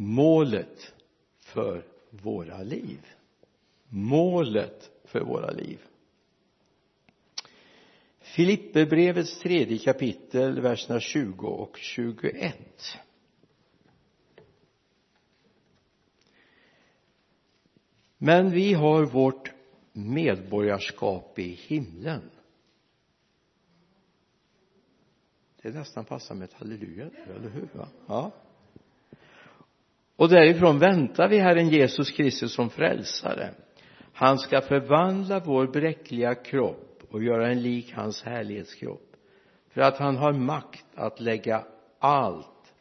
målet 0.00 0.94
för 1.38 1.84
våra 2.10 2.62
liv. 2.62 3.06
Målet 3.88 4.90
för 5.04 5.20
våra 5.20 5.50
liv. 5.50 5.78
Filipperbrevets 8.20 9.40
tredje 9.40 9.78
kapitel, 9.78 10.60
verserna 10.60 11.00
20 11.00 11.46
och 11.46 11.76
21 11.76 12.56
men 18.22 18.50
vi 18.50 18.72
har 18.72 19.04
vårt 19.04 19.52
medborgarskap 19.92 21.38
i 21.38 21.48
himlen. 21.48 22.30
Det 25.62 25.70
nästan 25.70 26.04
passar 26.04 26.34
med 26.34 26.44
ett 26.44 26.52
halleluja 26.52 27.10
eller 27.26 27.48
hur? 27.48 27.68
Va 27.72 27.88
ja 28.06 28.32
och 30.20 30.28
därifrån 30.28 30.78
väntar 30.78 31.28
vi 31.28 31.38
Herren 31.38 31.68
Jesus 31.68 32.10
Kristus 32.10 32.54
som 32.54 32.70
frälsare. 32.70 33.54
Han 34.12 34.38
ska 34.38 34.60
förvandla 34.60 35.40
vår 35.40 35.66
bräckliga 35.66 36.34
kropp 36.34 37.02
och 37.10 37.22
göra 37.22 37.50
en 37.50 37.62
lik 37.62 37.92
hans 37.92 38.22
härlighetskropp 38.22 39.16
för 39.68 39.80
att 39.80 39.98
han 39.98 40.16
har 40.16 40.32
makt 40.32 40.86
att 40.94 41.20
lägga 41.20 41.64
allt 41.98 42.72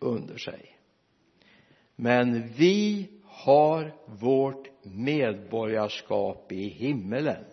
under 0.00 0.36
sig. 0.36 0.76
Men 1.96 2.48
vi 2.48 3.08
har 3.24 3.94
vårt 4.06 4.68
medborgarskap 4.82 6.52
i 6.52 6.68
himmelen 6.68 7.44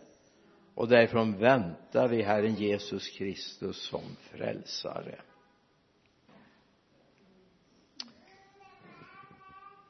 och 0.76 0.88
därifrån 0.88 1.38
väntar 1.38 2.08
vi 2.08 2.22
Herren 2.22 2.56
Jesus 2.56 3.10
Kristus 3.10 3.90
som 3.90 4.04
frälsare. 4.32 5.16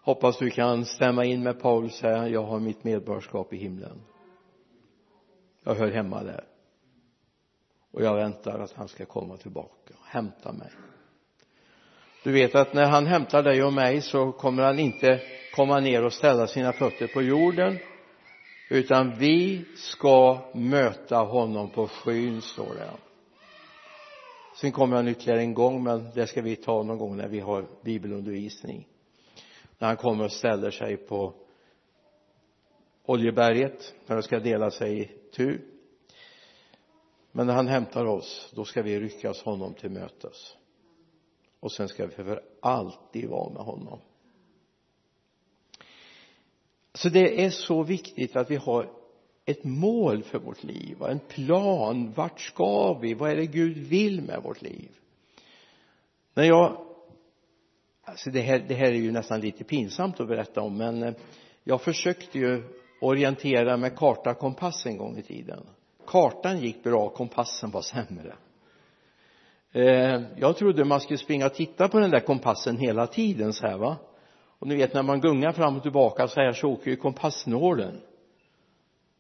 Hoppas 0.10 0.38
du 0.38 0.50
kan 0.50 0.86
stämma 0.86 1.26
in 1.26 1.44
med 1.44 1.60
Paulus 1.60 2.02
här, 2.02 2.28
jag 2.28 2.44
har 2.44 2.60
mitt 2.60 2.84
medborgarskap 2.84 3.54
i 3.54 3.58
himlen. 3.58 4.02
Jag 5.64 5.76
hör 5.76 5.92
hemma 5.92 6.24
där. 6.24 6.44
Och 7.92 8.04
jag 8.04 8.16
väntar 8.16 8.60
att 8.60 8.74
han 8.74 8.88
ska 8.88 9.06
komma 9.06 9.38
tillbaka 9.38 9.94
och 10.00 10.06
hämta 10.06 10.52
mig. 10.52 10.72
Du 12.24 12.32
vet 12.32 12.56
att 12.56 12.74
när 12.74 12.86
han 12.86 13.06
hämtar 13.06 13.44
dig 13.44 13.64
och 13.64 13.74
mig 13.74 14.02
så 14.02 14.32
kommer 14.32 14.64
han 14.64 14.80
inte 14.80 15.22
komma 15.56 15.80
ner 15.80 16.06
och 16.06 16.14
ställa 16.14 16.48
sina 16.48 16.74
fötter 16.74 17.08
på 17.08 17.22
jorden 17.22 17.80
utan 18.70 19.18
vi 19.18 19.66
ska 19.76 20.40
möta 20.54 21.18
honom 21.18 21.70
på 21.70 21.88
skyn 21.88 22.42
står 22.42 22.74
det. 22.76 22.90
Sen 24.56 24.72
kommer 24.72 24.96
han 24.96 25.08
ytterligare 25.08 25.42
en 25.42 25.54
gång 25.54 25.84
men 25.84 26.12
det 26.16 26.28
ska 26.28 26.42
vi 26.42 26.56
ta 26.56 26.84
någon 26.84 26.98
gång 26.98 27.18
när 27.18 27.28
vi 27.28 27.40
har 27.40 27.66
bibelundervisning 27.84 28.88
när 29.80 29.88
han 29.88 29.98
kommer 29.98 30.24
och 30.26 30.32
ställer 30.32 30.72
sig 30.72 30.98
på 30.98 31.34
Oljeberget 33.06 33.96
när 34.06 34.16
de 34.16 34.24
ska 34.24 34.40
dela 34.40 34.72
sig 34.72 35.02
i 35.02 35.06
tu. 35.32 35.62
Men 37.32 37.48
när 37.48 37.54
han 37.54 37.68
hämtar 37.68 38.06
oss 38.06 38.52
då 38.56 38.66
ska 38.66 38.82
vi 38.82 39.00
ryckas 39.00 39.44
honom 39.44 39.74
till 39.74 39.90
mötes. 39.92 40.58
Och 41.60 41.72
sen 41.72 41.88
ska 41.88 42.06
vi 42.06 42.12
för 42.12 42.44
alltid 42.62 43.30
vara 43.30 43.54
med 43.54 43.64
honom. 43.64 44.00
Så 46.94 47.10
det 47.10 47.46
är 47.46 47.50
så 47.50 47.84
viktigt 47.84 48.36
att 48.36 48.52
vi 48.52 48.56
har 48.56 48.90
ett 49.46 49.64
mål 49.64 50.24
för 50.24 50.40
vårt 50.40 50.64
liv 50.64 51.04
en 51.04 51.20
plan. 51.20 52.12
Vart 52.12 52.40
ska 52.40 52.94
vi? 52.94 53.14
Vad 53.14 53.32
är 53.32 53.36
det 53.36 53.46
Gud 53.46 53.78
vill 53.78 54.22
med 54.22 54.44
vårt 54.44 54.62
liv? 54.62 54.90
När 56.34 56.44
jag 56.44 56.89
alltså 58.10 58.30
det 58.30 58.42
här, 58.42 58.66
det 58.68 58.76
här 58.76 58.88
är 58.88 58.98
ju 58.98 59.12
nästan 59.12 59.40
lite 59.40 59.64
pinsamt 59.64 60.20
att 60.20 60.28
berätta 60.28 60.62
om 60.62 60.78
men 60.78 61.04
eh, 61.04 61.14
jag 61.64 61.82
försökte 61.82 62.40
ju 62.40 62.64
orientera 63.02 63.78
med 63.78 63.96
karta 63.96 64.32
och 64.32 64.38
kompass 64.38 64.86
en 64.86 64.98
gång 64.98 65.18
i 65.18 65.22
tiden. 65.22 65.60
Kartan 66.08 66.60
gick 66.60 66.84
bra 66.84 67.10
kompassen 67.10 67.72
var 67.72 67.82
sämre. 67.82 68.36
Eh, 69.72 70.22
jag 70.38 70.58
trodde 70.58 70.86
man 70.86 71.02
skulle 71.02 71.18
springa 71.18 71.46
och 71.46 71.54
titta 71.54 71.88
på 71.88 72.00
den 72.00 72.12
där 72.12 72.20
kompassen 72.20 72.78
hela 72.78 73.08
tiden 73.08 73.54
så 73.54 73.68
här 73.68 73.78
va? 73.78 73.98
Och 74.60 74.68
ni 74.68 74.76
vet 74.76 74.94
när 74.94 75.04
man 75.04 75.22
gungar 75.22 75.52
fram 75.52 75.78
och 75.78 75.84
tillbaka 75.84 76.28
så 76.28 76.42
här 76.42 76.52
så 76.52 76.70
åker 76.70 76.92
ju 76.92 76.98
kompassnålen. 76.98 78.02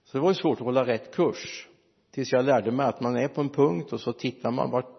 Så 0.03 0.17
det 0.17 0.21
var 0.21 0.29
ju 0.29 0.35
svårt 0.35 0.59
att 0.59 0.65
hålla 0.65 0.85
rätt 0.85 1.15
kurs 1.15 1.67
tills 2.11 2.31
jag 2.31 2.45
lärde 2.45 2.71
mig 2.71 2.85
att 2.85 3.01
man 3.01 3.15
är 3.15 3.27
på 3.27 3.41
en 3.41 3.49
punkt 3.49 3.93
och 3.93 3.99
så 3.99 4.13
tittar 4.13 4.51
man 4.51 4.71
vart 4.71 4.98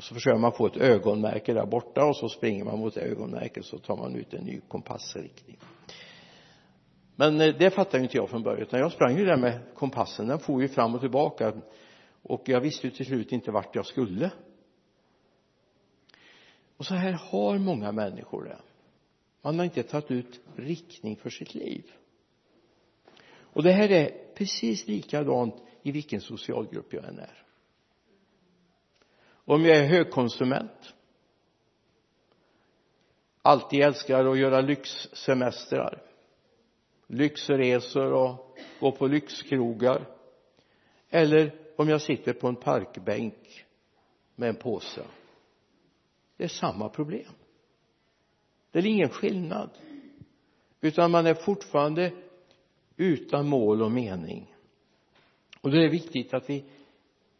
och 0.00 0.04
så 0.04 0.14
försöker 0.14 0.38
man 0.38 0.52
få 0.52 0.66
ett 0.66 0.76
ögonmärke 0.76 1.52
där 1.52 1.66
borta 1.66 2.04
och 2.04 2.16
så 2.16 2.28
springer 2.28 2.64
man 2.64 2.78
mot 2.78 2.96
ögonmärket 2.96 3.64
så 3.64 3.78
tar 3.78 3.96
man 3.96 4.16
ut 4.16 4.34
en 4.34 4.44
ny 4.44 4.60
kompassriktning. 4.68 5.58
Men 7.16 7.40
eh, 7.40 7.54
det 7.58 7.70
fattade 7.70 8.02
inte 8.02 8.16
jag 8.16 8.30
från 8.30 8.42
början 8.42 8.62
utan 8.62 8.80
jag 8.80 8.92
sprang 8.92 9.18
ju 9.18 9.24
där 9.24 9.36
med 9.36 9.60
kompassen. 9.74 10.28
Den 10.28 10.38
for 10.38 10.62
ju 10.62 10.68
fram 10.68 10.94
och 10.94 11.00
tillbaka. 11.00 11.52
Och 12.22 12.42
jag 12.44 12.60
visste 12.60 12.86
ju 12.86 12.90
till 12.90 13.06
slut 13.06 13.32
inte 13.32 13.50
vart 13.50 13.74
jag 13.74 13.86
skulle. 13.86 14.30
Och 16.76 16.86
så 16.86 16.94
här 16.94 17.12
har 17.12 17.58
många 17.58 17.92
människor 17.92 18.44
det. 18.44 18.58
Man 19.42 19.58
har 19.58 19.64
inte 19.64 19.82
tagit 19.82 20.10
ut 20.10 20.40
riktning 20.56 21.16
för 21.16 21.30
sitt 21.30 21.54
liv. 21.54 21.84
Och 23.32 23.62
det 23.62 23.72
här 23.72 23.90
är 23.90 24.10
precis 24.34 24.86
likadant 24.86 25.54
i 25.82 25.92
vilken 25.92 26.20
socialgrupp 26.20 26.92
jag 26.92 27.04
än 27.04 27.18
är 27.18 27.49
om 29.54 29.64
jag 29.64 29.76
är 29.76 29.86
högkonsument 29.86 30.94
alltid 33.42 33.80
älskar 33.80 34.24
att 34.24 34.38
göra 34.38 34.60
lyxsemestrar 34.60 36.02
lyxresor 37.06 38.12
och 38.12 38.58
gå 38.80 38.92
på 38.92 39.06
lyxkrogar 39.06 40.06
eller 41.08 41.54
om 41.76 41.88
jag 41.88 42.02
sitter 42.02 42.32
på 42.32 42.48
en 42.48 42.56
parkbänk 42.56 43.64
med 44.34 44.48
en 44.48 44.56
påse. 44.56 45.02
Det 46.36 46.44
är 46.44 46.48
samma 46.48 46.88
problem. 46.88 47.32
Det 48.70 48.78
är 48.78 48.86
ingen 48.86 49.10
skillnad 49.10 49.70
utan 50.80 51.10
man 51.10 51.26
är 51.26 51.34
fortfarande 51.34 52.12
utan 52.96 53.48
mål 53.48 53.82
och 53.82 53.92
mening. 53.92 54.54
Och 55.60 55.70
då 55.70 55.76
är 55.76 55.82
det 55.82 55.88
viktigt 55.88 56.34
att 56.34 56.50
vi 56.50 56.64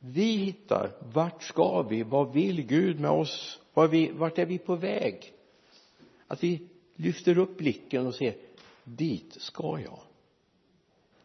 vi 0.01 0.37
hittar 0.37 0.91
vart 1.13 1.43
ska 1.43 1.83
vi? 1.83 2.03
Vad 2.03 2.33
vill 2.33 2.67
Gud 2.67 3.01
med 3.01 3.11
oss? 3.11 3.61
Vart, 3.75 3.91
vi, 3.91 4.11
vart 4.13 4.39
är 4.39 4.47
vi 4.47 4.59
på 4.59 4.77
väg? 4.77 5.33
Att 6.27 6.45
vi 6.45 6.69
lyfter 6.97 7.39
upp 7.39 7.59
blicken 7.59 8.07
och 8.07 8.15
ser 8.15 8.35
dit 8.85 9.37
ska 9.41 9.81
jag. 9.85 9.99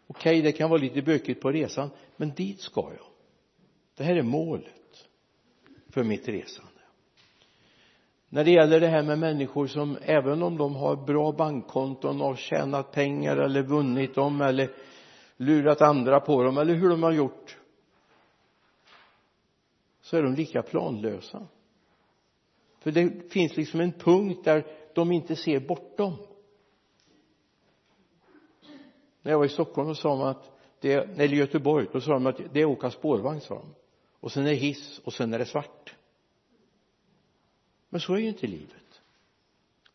Okej 0.07 0.39
okay, 0.39 0.41
det 0.41 0.51
kan 0.51 0.69
vara 0.69 0.81
lite 0.81 1.01
bökigt 1.01 1.41
på 1.41 1.51
resan 1.51 1.89
men 2.17 2.33
dit 2.33 2.61
ska 2.61 2.81
jag. 2.81 3.07
Det 3.97 4.03
här 4.03 4.15
är 4.15 4.23
målet 4.23 5.07
för 5.89 6.03
mitt 6.03 6.27
resande. 6.27 6.71
När 8.29 8.43
det 8.43 8.51
gäller 8.51 8.79
det 8.79 8.87
här 8.87 9.03
med 9.03 9.19
människor 9.19 9.67
som 9.67 9.97
även 10.01 10.43
om 10.43 10.57
de 10.57 10.75
har 10.75 10.95
bra 10.95 11.31
bankkonton 11.31 12.21
och 12.21 12.37
tjänat 12.37 12.91
pengar 12.91 13.37
eller 13.37 13.63
vunnit 13.63 14.15
dem 14.15 14.41
eller 14.41 14.69
lurat 15.37 15.81
andra 15.81 16.19
på 16.19 16.43
dem 16.43 16.57
eller 16.57 16.73
hur 16.73 16.89
de 16.89 17.03
har 17.03 17.11
gjort 17.11 17.57
så 20.05 20.17
är 20.17 20.23
de 20.23 20.33
lika 20.33 20.61
planlösa. 20.61 21.47
För 22.79 22.91
det 22.91 23.31
finns 23.31 23.57
liksom 23.57 23.79
en 23.79 23.91
punkt 23.91 24.43
där 24.43 24.65
de 24.95 25.11
inte 25.11 25.35
ser 25.35 25.59
bortom. 25.59 26.13
När 29.21 29.31
jag 29.31 29.37
var 29.37 29.45
i 29.45 29.49
Stockholm 29.49 29.95
så 29.95 30.01
sa 30.01 30.09
de 30.09 30.21
att 30.21 30.51
det, 30.79 30.93
eller 30.93 31.35
Göteborg 31.35 31.87
då 31.93 32.01
sa 32.01 32.13
de 32.13 32.27
att 32.27 32.39
det 32.53 32.61
är 32.61 32.65
åka 32.65 32.91
spårvagn 32.91 33.41
sa 33.41 33.55
de. 33.55 33.75
Och 34.19 34.31
sen 34.31 34.45
är 34.45 34.49
det 34.49 34.55
hiss 34.55 35.01
och 35.03 35.13
sen 35.13 35.33
är 35.33 35.39
det 35.39 35.45
svart. 35.45 35.95
Men 37.89 38.01
så 38.01 38.13
är 38.13 38.17
ju 38.17 38.27
inte 38.27 38.47
livet. 38.47 39.01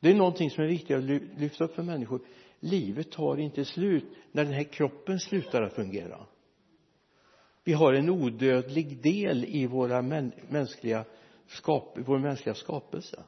Det 0.00 0.10
är 0.10 0.14
någonting 0.14 0.50
som 0.50 0.64
är 0.64 0.68
viktigt 0.68 0.96
att 0.96 1.04
lyfta 1.40 1.64
upp 1.64 1.74
för 1.74 1.82
människor. 1.82 2.20
Livet 2.60 3.10
tar 3.10 3.36
inte 3.36 3.64
slut 3.64 4.04
när 4.32 4.44
den 4.44 4.54
här 4.54 4.64
kroppen 4.64 5.20
slutar 5.20 5.62
att 5.62 5.74
fungera 5.74 6.26
vi 7.70 7.74
har 7.74 7.92
en 7.92 8.10
odödlig 8.10 9.02
del 9.02 9.44
i 9.44 9.66
våra 9.66 10.02
mänskliga 10.48 11.04
skap, 11.46 11.98
vår 11.98 12.18
mänskliga 12.18 12.54
skapelse. 12.54 13.24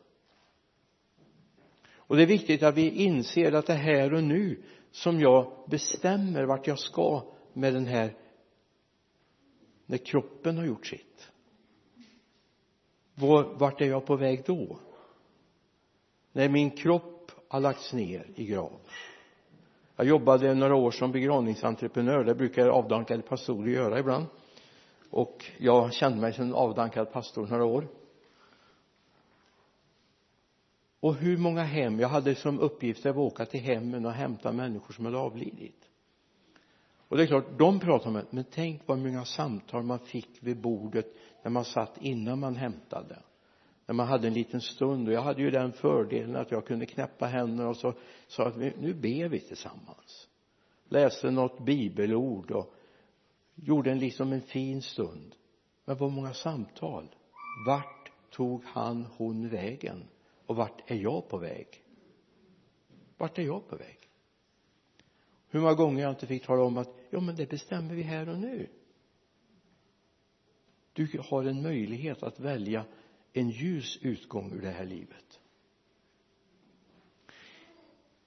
Och 1.95 2.17
det 2.17 2.23
är 2.23 2.27
viktigt 2.27 2.63
att 2.63 2.77
vi 2.77 2.91
inser 2.91 3.53
att 3.53 3.67
det 3.67 3.75
här 3.75 4.15
och 4.15 4.23
nu 4.23 4.63
som 4.91 5.21
jag 5.21 5.65
bestämmer 5.71 6.45
vart 6.45 6.67
jag 6.67 6.79
ska 6.79 7.33
med 7.53 7.75
den 7.75 7.87
här 7.87 8.17
när 9.87 9.99
kroppen 9.99 10.59
har 10.59 10.65
gjort 10.65 10.87
sitt. 10.87 11.31
Vart 13.59 13.81
är 13.81 13.87
jag 13.87 14.07
på 14.07 14.17
väg 14.17 14.43
då? 14.47 14.79
När 16.33 16.49
min 16.49 16.71
kropp 16.71 17.33
har 17.49 17.61
lagts 17.61 17.93
ner 17.93 18.27
i 18.35 18.47
grav 18.47 18.81
jag 19.97 20.07
jobbade 20.07 20.55
några 20.55 20.75
år 20.75 20.91
som 20.91 21.13
begravningsentreprenör. 21.13 22.25
Det 22.25 22.35
brukar 22.35 22.69
avdankade 22.69 23.23
pastorer 23.23 23.73
göra 23.73 23.99
ibland. 23.99 24.27
Och 25.11 25.45
jag 25.59 25.93
kände 25.93 26.21
mig 26.21 26.33
som 26.33 26.45
en 26.45 26.55
avdankad 26.55 27.13
pastor 27.13 27.47
några 27.47 27.65
år. 27.65 27.89
Och 31.01 31.15
hur 31.15 31.37
många 31.37 31.63
hem? 31.63 32.01
Jag 32.01 32.09
hade 32.09 32.35
som 32.35 32.61
uppgift 32.61 33.07
att 33.07 33.17
åka 33.17 33.47
till 33.47 33.61
hemmen 33.61 34.07
och 34.07 34.13
hämta 34.13 34.53
människor 34.53 34.95
som 34.95 35.05
hade 35.05 35.19
avlidit. 35.19 35.89
Och 37.09 37.17
det 37.17 37.23
är 37.23 37.27
klart 37.27 37.59
de 37.59 37.81
pratar 37.81 38.11
med 38.11 38.25
men 38.31 38.45
tänk 38.51 38.83
vad 38.87 38.99
många 38.99 39.25
samtal 39.25 39.83
man 39.83 39.99
fick 39.99 40.29
vid 40.41 40.61
bordet 40.61 41.07
när 41.43 41.51
man 41.51 41.65
satt 41.65 41.99
innan 42.01 42.39
man 42.39 42.57
hämtade 42.57 43.19
när 43.93 43.97
man 43.97 44.07
hade 44.07 44.27
en 44.27 44.35
liten 44.35 44.61
stund. 44.61 45.09
Och 45.09 45.15
jag 45.15 45.23
hade 45.23 45.43
ju 45.43 45.51
den 45.51 45.73
fördelen 45.73 46.37
att 46.37 46.51
jag 46.51 46.67
kunde 46.67 46.87
knäppa 46.87 47.27
händerna 47.27 47.69
och 47.69 47.77
så 47.77 47.95
sa 48.27 48.47
att 48.47 48.57
nu 48.57 48.95
ber 48.95 49.29
vi 49.29 49.41
tillsammans. 49.41 50.29
Läste 50.89 51.31
något 51.31 51.65
bibelord 51.65 52.51
och 52.51 52.75
gjorde 53.55 53.91
en 53.91 53.99
liksom 53.99 54.33
en 54.33 54.43
fin 54.43 54.83
stund. 54.83 55.35
Men 55.85 55.97
vad 55.97 56.13
många 56.13 56.35
samtal. 56.35 57.15
Vart 57.67 58.13
tog 58.31 58.65
han 58.65 59.07
hon 59.17 59.49
vägen? 59.49 60.09
Och 60.47 60.57
vart 60.57 60.91
är 60.91 60.97
jag 60.97 61.29
på 61.29 61.39
väg? 61.39 61.67
Vart 63.19 63.39
är 63.39 63.43
jag 63.43 63.69
på 63.69 63.77
väg? 63.77 63.99
Hur 65.49 65.61
många 65.61 65.75
gånger 65.75 66.03
jag 66.03 66.13
inte 66.13 66.27
fick 66.27 66.47
tala 66.47 66.63
om 66.63 66.77
att 66.77 66.97
ja 67.11 67.21
men 67.21 67.37
det 67.37 67.51
bestämmer 67.51 67.95
vi 67.95 68.03
här 68.03 68.29
och 68.29 68.39
nu. 68.39 68.69
Du 70.93 71.21
har 71.29 71.45
en 71.45 71.63
möjlighet 71.63 72.23
att 72.23 72.41
välja 72.41 72.85
en 73.33 73.51
ljus 73.51 73.99
utgång 74.03 74.53
ur 74.53 74.61
det 74.61 74.71
här 74.71 74.87
livet. 74.87 75.41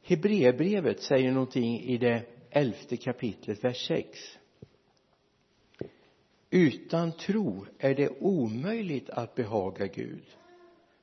Hebreerbrevet 0.02 1.02
säger 1.02 1.32
någonting 1.32 1.80
i 1.80 1.98
det 1.98 2.26
elfte 2.50 2.98
kapitlet 2.98 3.64
vers 3.64 3.88
6 3.88 4.38
utan 6.50 7.12
tro 7.12 7.66
är 7.80 7.96
det 7.96 8.10
omöjligt 8.20 9.10
att 9.10 9.36
behaga 9.36 9.88
Gud. 9.88 10.24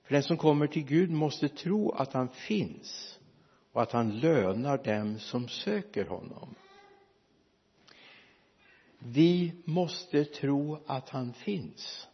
För 0.03 0.15
den 0.15 0.23
som 0.23 0.37
kommer 0.37 0.67
till 0.67 0.85
Gud 0.85 1.11
måste 1.11 1.49
tro 1.49 1.91
att 1.91 2.13
han 2.13 2.29
finns 2.29 3.19
och 3.73 3.83
att 3.83 3.93
han 3.93 4.19
lönar 4.19 4.85
dem 4.85 5.19
som 5.19 5.49
söker 5.49 6.05
honom. 6.05 6.55
Vi 8.99 9.53
måste 9.65 10.25
tro 10.25 10.79
att 10.87 11.09
han 11.09 11.33
finns 11.33 12.09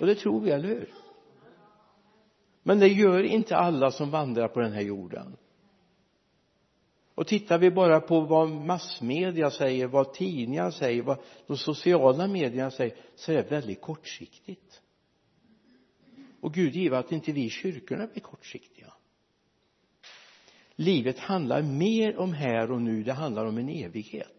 och 0.00 0.06
det 0.06 0.14
tror 0.14 0.40
vi, 0.40 0.50
eller 0.50 0.68
hur? 0.68 0.90
Men 2.62 2.78
det 2.78 2.88
gör 2.88 3.22
inte 3.22 3.56
alla 3.56 3.90
som 3.90 4.10
vandrar 4.10 4.48
på 4.48 4.60
den 4.60 4.72
här 4.72 4.82
jorden. 4.82 5.36
Och 7.14 7.26
tittar 7.26 7.58
vi 7.58 7.70
bara 7.70 8.00
på 8.00 8.20
vad 8.20 8.50
massmedia 8.50 9.50
säger, 9.50 9.86
vad 9.86 10.12
tidningar 10.12 10.70
säger, 10.70 11.02
vad 11.02 11.18
de 11.46 11.56
sociala 11.56 12.26
medierna 12.28 12.70
säger 12.70 12.96
så 13.14 13.32
är 13.32 13.36
det 13.36 13.50
väldigt 13.50 13.80
kortsiktigt. 13.80 14.82
Och 16.40 16.54
Gud 16.54 16.74
give 16.74 16.98
att 16.98 17.12
inte 17.12 17.32
vi 17.32 17.44
i 17.44 17.50
kyrkorna 17.50 18.06
blir 18.06 18.22
kortsiktiga. 18.22 18.92
Livet 20.76 21.18
handlar 21.18 21.62
mer 21.62 22.16
om 22.16 22.32
här 22.32 22.70
och 22.70 22.82
nu. 22.82 23.02
Det 23.02 23.12
handlar 23.12 23.46
om 23.46 23.58
en 23.58 23.68
evighet 23.68 24.35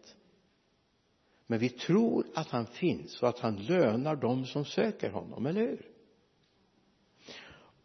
men 1.50 1.58
vi 1.58 1.68
tror 1.68 2.26
att 2.34 2.50
han 2.50 2.66
finns 2.66 3.22
och 3.22 3.28
att 3.28 3.38
han 3.38 3.56
lönar 3.56 4.16
dem 4.16 4.46
som 4.46 4.64
söker 4.64 5.10
honom, 5.10 5.46
eller 5.46 5.60
hur? 5.60 5.86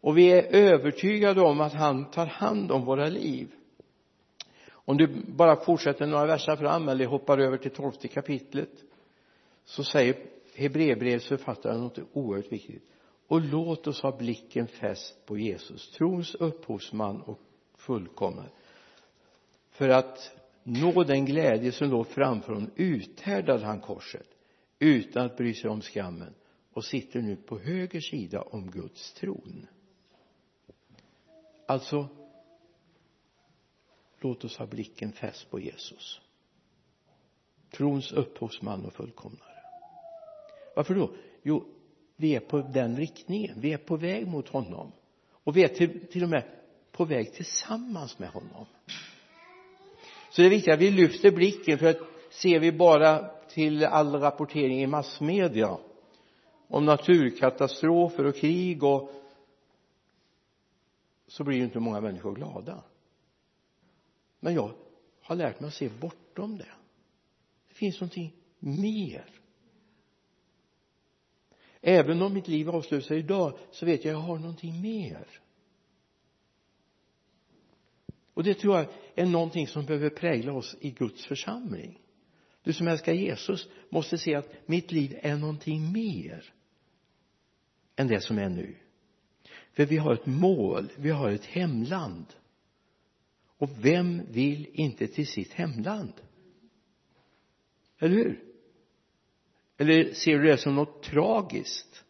Och 0.00 0.18
vi 0.18 0.32
är 0.32 0.42
övertygade 0.42 1.40
om 1.40 1.60
att 1.60 1.72
han 1.72 2.10
tar 2.10 2.26
hand 2.26 2.72
om 2.72 2.84
våra 2.84 3.08
liv. 3.08 3.48
Om 4.70 4.96
du 4.96 5.24
bara 5.28 5.56
fortsätter 5.56 6.06
några 6.06 6.26
verser 6.26 6.56
fram 6.56 6.88
eller 6.88 7.06
hoppar 7.06 7.38
över 7.38 7.56
till 7.56 7.70
tolfte 7.70 8.08
kapitlet 8.08 8.70
så 9.64 9.84
säger 9.84 10.16
Hebreerbrevets 10.54 11.28
författare 11.28 11.78
något 11.78 11.98
oerhört 12.12 12.52
viktigt. 12.52 12.82
Och 13.26 13.40
låt 13.40 13.86
oss 13.86 14.02
ha 14.02 14.16
blicken 14.16 14.66
fäst 14.66 15.26
på 15.26 15.38
Jesus 15.38 15.90
trons 15.90 16.34
upphovsman 16.34 17.20
och 17.20 17.40
fullkomnare. 17.76 18.50
För 19.70 19.88
att 19.88 20.30
nå 20.64 21.04
den 21.04 21.24
glädje 21.24 21.72
som 21.72 21.90
låg 21.90 22.06
framför 22.06 22.52
honom 22.52 22.70
uthärdade 22.76 23.66
han 23.66 23.80
korset 23.80 24.28
utan 24.78 25.26
att 25.26 25.36
bry 25.36 25.54
sig 25.54 25.70
om 25.70 25.80
skammen 25.80 26.34
och 26.72 26.84
sitter 26.84 27.22
nu 27.22 27.36
på 27.36 27.58
höger 27.58 28.00
sida 28.00 28.42
om 28.42 28.70
Guds 28.70 29.12
tron. 29.12 29.66
Alltså 31.66 32.08
låt 34.20 34.44
oss 34.44 34.56
ha 34.56 34.66
blicken 34.66 35.12
fäst 35.12 35.50
på 35.50 35.60
Jesus. 35.60 36.20
Trons 37.70 38.12
upphovsman 38.12 38.84
och 38.84 38.92
fullkomnare. 38.92 39.62
Varför 40.76 40.94
då? 40.94 41.14
Jo 41.42 41.64
vi 42.16 42.34
är 42.34 42.40
på 42.40 42.58
den 42.58 42.96
riktningen. 42.96 43.60
Vi 43.60 43.72
är 43.72 43.78
på 43.78 43.96
väg 43.96 44.26
mot 44.26 44.48
honom. 44.48 44.92
Och 45.30 45.56
vi 45.56 45.64
är 45.64 45.68
till, 45.68 46.06
till 46.06 46.22
och 46.22 46.28
med 46.28 46.44
på 46.92 47.04
väg 47.04 47.32
tillsammans 47.32 48.18
med 48.18 48.28
honom 48.28 48.66
så 50.34 50.42
det 50.42 50.48
är 50.48 50.50
viktigt 50.50 50.74
att 50.74 50.80
vi 50.80 50.90
lyfter 50.90 51.30
blicken 51.30 51.78
för 51.78 51.86
att 51.86 51.98
ser 52.30 52.60
vi 52.60 52.72
bara 52.72 53.30
till 53.48 53.84
all 53.84 54.14
rapportering 54.14 54.82
i 54.82 54.86
massmedia 54.86 55.78
om 56.68 56.84
naturkatastrofer 56.84 58.26
och 58.26 58.36
krig 58.36 58.84
och 58.84 59.10
så 61.26 61.44
blir 61.44 61.56
ju 61.56 61.64
inte 61.64 61.80
många 61.80 62.00
människor 62.00 62.34
glada. 62.34 62.84
Men 64.40 64.54
jag 64.54 64.74
har 65.22 65.36
lärt 65.36 65.60
mig 65.60 65.68
att 65.68 65.74
se 65.74 65.88
bortom 65.88 66.58
det. 66.58 66.72
Det 67.68 67.74
finns 67.74 68.00
någonting 68.00 68.32
mer. 68.58 69.26
Även 71.80 72.22
om 72.22 72.34
mitt 72.34 72.48
liv 72.48 72.70
avslutas 72.70 73.10
idag 73.10 73.58
så 73.70 73.86
vet 73.86 74.04
jag 74.04 74.14
att 74.14 74.20
jag 74.20 74.26
har 74.26 74.38
någonting 74.38 74.80
mer 74.80 75.26
och 78.34 78.44
det 78.44 78.54
tror 78.54 78.76
jag 78.76 78.86
är 79.14 79.26
någonting 79.26 79.66
som 79.66 79.86
behöver 79.86 80.10
prägla 80.10 80.52
oss 80.52 80.76
i 80.80 80.90
Guds 80.90 81.26
församling. 81.26 82.00
Du 82.62 82.72
som 82.72 82.88
älskar 82.88 83.12
Jesus 83.12 83.68
måste 83.88 84.18
se 84.18 84.34
att 84.34 84.68
mitt 84.68 84.92
liv 84.92 85.18
är 85.22 85.36
någonting 85.36 85.92
mer 85.92 86.52
än 87.96 88.08
det 88.08 88.20
som 88.20 88.38
är 88.38 88.48
nu. 88.48 88.76
För 89.72 89.86
vi 89.86 89.96
har 89.96 90.14
ett 90.14 90.26
mål, 90.26 90.92
vi 90.96 91.10
har 91.10 91.30
ett 91.30 91.44
hemland. 91.44 92.26
Och 93.58 93.70
vem 93.84 94.22
vill 94.30 94.66
inte 94.72 95.06
till 95.06 95.26
sitt 95.26 95.52
hemland? 95.52 96.12
Eller 97.98 98.14
hur? 98.14 98.44
Eller 99.76 100.12
ser 100.12 100.38
du 100.38 100.44
det 100.44 100.58
som 100.58 100.74
något 100.74 101.02
tragiskt? 101.02 102.04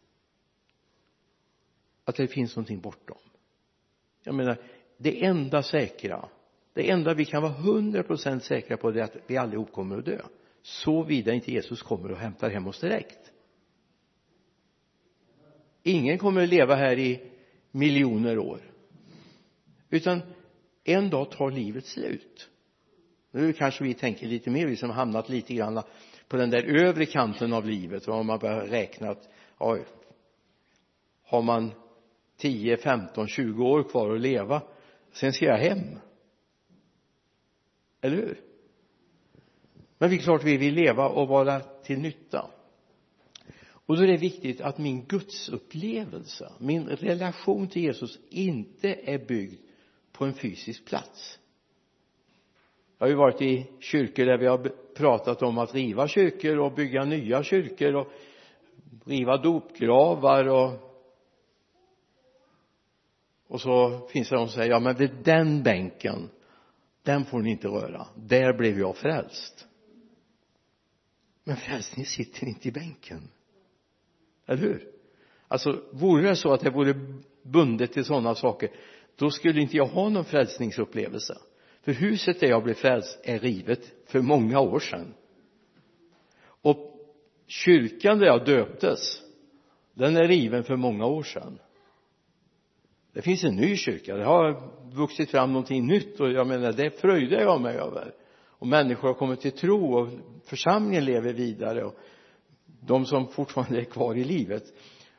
Att 2.03 2.15
det 2.15 2.27
finns 2.27 2.55
någonting 2.55 2.81
bortom? 2.81 3.17
Jag 4.23 4.35
menar 4.35 4.63
det 4.97 5.25
enda 5.25 5.63
säkra 5.63 6.29
det 6.75 6.89
enda 6.89 7.13
vi 7.13 7.25
kan 7.25 7.41
vara 7.41 7.51
hundra 7.51 8.03
procent 8.03 8.43
säkra 8.43 8.77
på 8.77 8.91
det 8.91 8.99
är 8.99 9.03
att 9.03 9.17
vi 9.27 9.37
allihop 9.37 9.71
kommer 9.71 9.97
att 9.97 10.05
dö. 10.05 10.21
Såvida 10.61 11.33
inte 11.33 11.51
Jesus 11.51 11.81
kommer 11.81 12.11
och 12.11 12.17
hämtar 12.17 12.49
hem 12.49 12.67
oss 12.67 12.79
direkt. 12.79 13.31
Ingen 15.83 16.17
kommer 16.17 16.43
att 16.43 16.49
leva 16.49 16.75
här 16.75 16.99
i 16.99 17.21
miljoner 17.71 18.39
år. 18.39 18.59
Utan 19.89 20.21
en 20.83 21.09
dag 21.09 21.31
tar 21.31 21.51
livet 21.51 21.85
slut. 21.85 22.49
Nu 23.31 23.53
kanske 23.53 23.83
vi 23.83 23.93
tänker 23.93 24.27
lite 24.27 24.49
mer 24.49 24.67
vi 24.67 24.75
som 24.75 24.89
har 24.89 24.95
hamnat 24.95 25.29
lite 25.29 25.53
grann 25.53 25.81
på 26.27 26.37
den 26.37 26.49
där 26.49 26.63
övre 26.63 27.05
kanten 27.05 27.53
av 27.53 27.65
livet 27.65 28.07
och 28.07 28.15
om 28.15 28.27
man 28.27 28.39
börjar 28.39 28.65
räkna 28.65 29.09
att 29.09 29.29
ja, 29.59 29.77
har 31.23 31.41
man 31.41 31.71
10, 32.37 32.77
15, 32.77 33.27
20 33.27 33.65
år 33.65 33.83
kvar 33.83 34.15
att 34.15 34.21
leva? 34.21 34.61
Sen 35.15 35.33
ska 35.33 35.45
jag 35.45 35.57
hem. 35.57 35.99
Eller 38.01 38.15
hur? 38.15 38.41
Men 39.97 40.09
det 40.09 40.15
är 40.15 40.19
klart 40.19 40.43
vi 40.43 40.57
vill 40.57 40.73
leva 40.73 41.09
och 41.09 41.27
vara 41.27 41.59
till 41.59 41.99
nytta. 41.99 42.49
Och 43.67 43.97
då 43.97 44.03
är 44.03 44.07
det 44.07 44.17
viktigt 44.17 44.61
att 44.61 44.77
min 44.77 45.05
gudsupplevelse 45.05 46.51
min 46.59 46.87
relation 46.87 47.67
till 47.67 47.81
Jesus 47.81 48.19
inte 48.29 48.95
är 49.03 49.25
byggd 49.25 49.59
på 50.11 50.25
en 50.25 50.33
fysisk 50.33 50.85
plats. 50.85 51.39
Jag 52.97 53.05
har 53.05 53.09
ju 53.09 53.15
varit 53.15 53.41
i 53.41 53.67
kyrkor 53.79 54.25
där 54.25 54.37
vi 54.37 54.47
har 54.47 54.71
pratat 54.95 55.41
om 55.41 55.57
att 55.57 55.75
riva 55.75 56.07
kyrkor 56.07 56.59
och 56.59 56.73
bygga 56.73 57.05
nya 57.05 57.43
kyrkor 57.43 57.95
och 57.95 58.07
riva 59.05 59.37
dopgravar 59.37 60.47
och 60.47 60.84
och 63.47 63.61
så 63.61 63.99
finns 64.07 64.29
det 64.29 64.35
de 64.35 64.47
som 64.47 64.55
säger 64.55 64.71
ja 64.71 64.79
men 64.79 64.95
vid 64.95 65.11
den 65.23 65.63
bänken. 65.63 66.29
Den 67.03 67.25
får 67.25 67.39
ni 67.39 67.51
inte 67.51 67.67
röra. 67.67 68.07
Där 68.15 68.53
blev 68.53 68.79
jag 68.79 68.97
frälst. 68.97 69.67
Men 71.43 71.55
frälsningen 71.55 72.05
sitter 72.05 72.47
inte 72.47 72.67
i 72.67 72.71
bänken. 72.71 73.29
Eller 74.45 74.61
hur? 74.61 74.87
Alltså 75.47 75.83
vore 75.91 76.29
det 76.29 76.35
så 76.35 76.53
att 76.53 76.61
det 76.61 76.69
vore 76.69 76.93
bundet 77.43 77.93
till 77.93 78.05
sådana 78.05 78.35
saker 78.35 78.69
då 79.15 79.29
skulle 79.29 79.61
inte 79.61 79.77
jag 79.77 79.85
ha 79.85 80.09
någon 80.09 80.25
frälsningsupplevelse. 80.25 81.37
För 81.81 81.91
huset 81.91 82.39
där 82.39 82.47
jag 82.47 82.63
blev 82.63 82.73
frälst 82.73 83.19
är 83.23 83.39
rivet 83.39 83.93
för 84.05 84.21
många 84.21 84.59
år 84.59 84.79
sedan. 84.79 85.13
Och 86.41 86.99
kyrkan 87.47 88.19
där 88.19 88.25
jag 88.25 88.45
döptes 88.45 89.21
den 89.93 90.17
är 90.17 90.27
riven 90.27 90.63
för 90.63 90.75
många 90.75 91.05
år 91.05 91.23
sedan 91.23 91.59
det 93.15 93.21
finns 93.21 93.43
en 93.43 93.55
ny 93.55 93.75
kyrka. 93.75 94.15
Det 94.15 94.23
har 94.23 94.71
vuxit 94.95 95.31
fram 95.31 95.53
någonting 95.53 95.87
nytt 95.87 96.19
och 96.19 96.31
jag 96.31 96.47
menar 96.47 96.73
det 96.73 97.01
fröjdar 97.01 97.41
jag 97.41 97.61
mig 97.61 97.77
över. 97.77 98.13
Och 98.49 98.67
människor 98.67 99.07
har 99.07 99.15
kommit 99.15 99.41
till 99.41 99.51
tro 99.51 99.93
och 99.93 100.09
församlingen 100.45 101.05
lever 101.05 101.33
vidare 101.33 101.83
och 101.83 101.95
de 102.65 103.05
som 103.05 103.27
fortfarande 103.27 103.79
är 103.79 103.83
kvar 103.83 104.15
i 104.15 104.23
livet. 104.23 104.63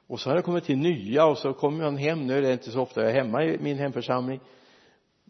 Och 0.07 0.21
så 0.21 0.31
har 0.31 0.37
det 0.37 0.43
kommit 0.43 0.65
till 0.65 0.79
nya 0.79 1.27
och 1.27 1.39
så 1.39 1.53
kommer 1.53 1.85
man 1.85 1.97
hem. 1.97 2.27
Nu 2.27 2.35
är 2.35 2.43
det 2.43 2.53
inte 2.53 2.71
så 2.71 2.81
ofta 2.81 3.03
jag 3.03 3.11
är 3.11 3.15
hemma 3.15 3.45
i 3.45 3.59
min 3.59 3.79
hemförsamling. 3.79 4.41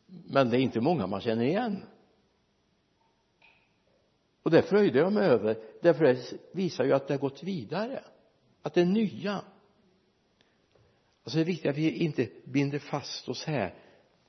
Men 0.06 0.50
det 0.50 0.56
är 0.56 0.60
inte 0.60 0.80
många 0.80 1.06
man 1.06 1.20
känner 1.20 1.44
igen. 1.44 1.82
Och 4.42 4.50
det 4.50 4.62
fröjdar 4.62 5.00
jag 5.00 5.12
mig 5.12 5.28
över. 5.28 5.56
Därför 5.82 6.04
det 6.04 6.32
visar 6.52 6.84
ju 6.84 6.92
att 6.92 7.08
det 7.08 7.14
har 7.14 7.18
gått 7.18 7.42
vidare. 7.42 8.04
Att 8.62 8.74
det 8.74 8.80
är 8.80 8.84
nya 8.84 9.40
alltså 11.26 11.38
det 11.38 11.42
är 11.42 11.44
viktigt 11.44 11.70
att 11.70 11.76
vi 11.76 11.90
inte 11.90 12.28
binder 12.44 12.78
fast 12.78 13.28
oss 13.28 13.44
här. 13.44 13.74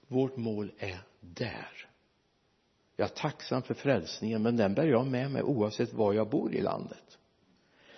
Vårt 0.07 0.37
mål 0.37 0.71
är 0.77 0.99
där. 1.19 1.87
Jag 2.95 3.05
är 3.05 3.13
tacksam 3.13 3.61
för 3.61 3.73
frälsningen 3.73 4.43
men 4.43 4.57
den 4.57 4.73
bär 4.73 4.85
jag 4.85 5.07
med 5.07 5.31
mig 5.31 5.43
oavsett 5.43 5.93
var 5.93 6.13
jag 6.13 6.29
bor 6.29 6.53
i 6.53 6.61
landet. 6.61 7.17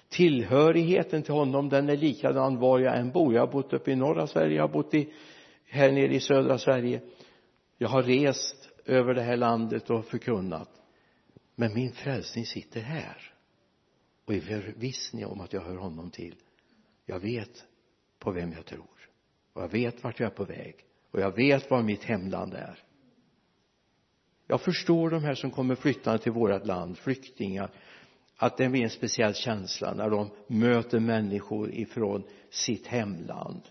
Tillhörigheten 0.09 1.23
till 1.23 1.33
honom 1.33 1.69
den 1.69 1.89
är 1.89 1.97
likadan 1.97 2.59
var 2.59 2.79
jag 2.79 2.97
än 2.97 3.11
bor. 3.11 3.33
Jag 3.33 3.41
har 3.41 3.51
bott 3.51 3.73
uppe 3.73 3.91
i 3.91 3.95
norra 3.95 4.27
Sverige 4.27 4.55
jag 4.55 4.63
har 4.63 4.73
bott 4.73 4.93
i 4.93 5.13
här 5.65 5.91
nere 5.91 6.15
i 6.15 6.19
södra 6.19 6.57
Sverige. 6.57 7.01
Jag 7.77 7.89
har 7.89 8.03
rest 8.03 8.69
över 8.85 9.13
det 9.13 9.21
här 9.21 9.37
landet 9.37 9.89
och 9.89 10.05
förkunnat. 10.05 10.69
Men 11.55 11.73
min 11.73 11.91
frälsning 11.91 12.45
sitter 12.45 12.81
här. 12.81 13.33
Och 14.25 14.33
i 14.33 14.41
förvissning 14.41 15.25
om 15.25 15.41
att 15.41 15.53
jag 15.53 15.61
hör 15.61 15.75
honom 15.75 16.11
till. 16.11 16.35
Jag 17.05 17.19
vet 17.19 17.65
på 18.19 18.31
vem 18.31 18.51
jag 18.51 18.65
tror. 18.65 19.09
Och 19.53 19.61
jag 19.61 19.69
vet 19.69 20.03
vart 20.03 20.19
jag 20.19 20.27
är 20.31 20.35
på 20.35 20.43
väg. 20.43 20.75
Och 21.11 21.19
jag 21.19 21.35
vet 21.35 21.71
var 21.71 21.81
mitt 21.81 22.03
hemland 22.03 22.53
är. 22.53 22.79
Jag 24.47 24.61
förstår 24.61 25.09
de 25.09 25.23
här 25.23 25.35
som 25.35 25.51
kommer 25.51 25.75
flyttande 25.75 26.23
till 26.23 26.31
vårt 26.31 26.65
land 26.65 26.97
flyktingar 26.97 27.71
att 28.37 28.57
det 28.57 28.69
blir 28.69 28.83
en 28.83 28.89
speciell 28.89 29.33
känsla 29.33 29.93
när 29.93 30.09
de 30.09 30.29
möter 30.47 30.99
människor 30.99 31.71
ifrån 31.71 32.23
sitt 32.49 32.87
hemland. 32.87 33.61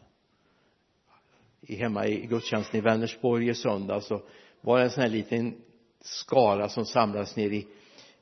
Hemma 1.69 2.07
i 2.07 2.27
gudstjänsten 2.27 2.79
i 2.79 2.81
Vänersborg 2.81 3.49
i 3.49 3.55
söndag 3.55 4.01
så 4.01 4.23
var 4.61 4.79
det 4.79 4.85
en 4.85 4.91
sån 4.91 5.03
här 5.03 5.11
liten 5.11 5.63
skara 6.01 6.69
som 6.69 6.85
samlades 6.85 7.37
ner 7.37 7.51
i, 7.51 7.67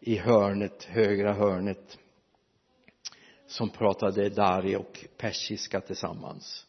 i 0.00 0.16
hörnet, 0.16 0.84
högra 0.84 1.32
hörnet 1.32 1.98
som 3.46 3.70
pratade 3.70 4.28
dari 4.28 4.76
och 4.76 5.06
persiska 5.16 5.80
tillsammans. 5.80 6.66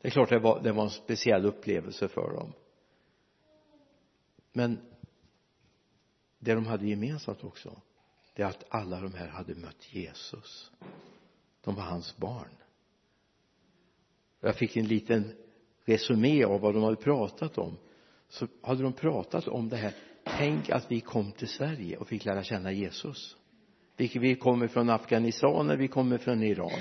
Det 0.00 0.08
är 0.08 0.12
klart 0.12 0.28
det 0.28 0.38
var, 0.38 0.62
det 0.62 0.72
var 0.72 0.84
en 0.84 0.90
speciell 0.90 1.46
upplevelse 1.46 2.08
för 2.08 2.32
dem. 2.34 2.52
Men 4.52 4.80
det 6.38 6.54
de 6.54 6.66
hade 6.66 6.86
gemensamt 6.86 7.44
också 7.44 7.80
det 8.34 8.42
är 8.42 8.46
att 8.46 8.64
alla 8.68 9.00
de 9.00 9.14
här 9.14 9.28
hade 9.28 9.54
mött 9.54 9.94
Jesus. 9.94 10.70
De 11.64 11.74
var 11.74 11.82
hans 11.82 12.16
barn. 12.16 12.56
Jag 14.40 14.56
fick 14.56 14.76
en 14.76 14.86
liten 14.86 15.34
resumé 15.84 16.44
av 16.44 16.60
vad 16.60 16.74
de 16.74 16.82
hade 16.82 16.96
pratat 16.96 17.58
om. 17.58 17.76
Så 18.28 18.48
hade 18.62 18.82
de 18.82 18.92
pratat 18.92 19.48
om 19.48 19.68
det 19.68 19.76
här 19.76 19.94
tänk 20.24 20.70
att 20.70 20.90
vi 20.90 21.00
kom 21.00 21.32
till 21.32 21.48
Sverige 21.48 21.96
och 21.96 22.08
fick 22.08 22.24
lära 22.24 22.42
känna 22.42 22.72
Jesus 22.72 23.36
vi 23.96 24.34
kommer 24.34 24.68
från 24.68 24.90
Afghanistan 24.90 25.66
eller 25.66 25.76
vi 25.76 25.88
kommer 25.88 26.18
från 26.18 26.42
Iran. 26.42 26.80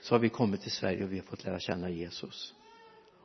Så 0.00 0.14
har 0.14 0.18
vi 0.18 0.28
kommit 0.28 0.62
till 0.62 0.70
Sverige 0.70 1.04
och 1.04 1.12
vi 1.12 1.18
har 1.18 1.24
fått 1.24 1.44
lära 1.44 1.60
känna 1.60 1.90
Jesus. 1.90 2.54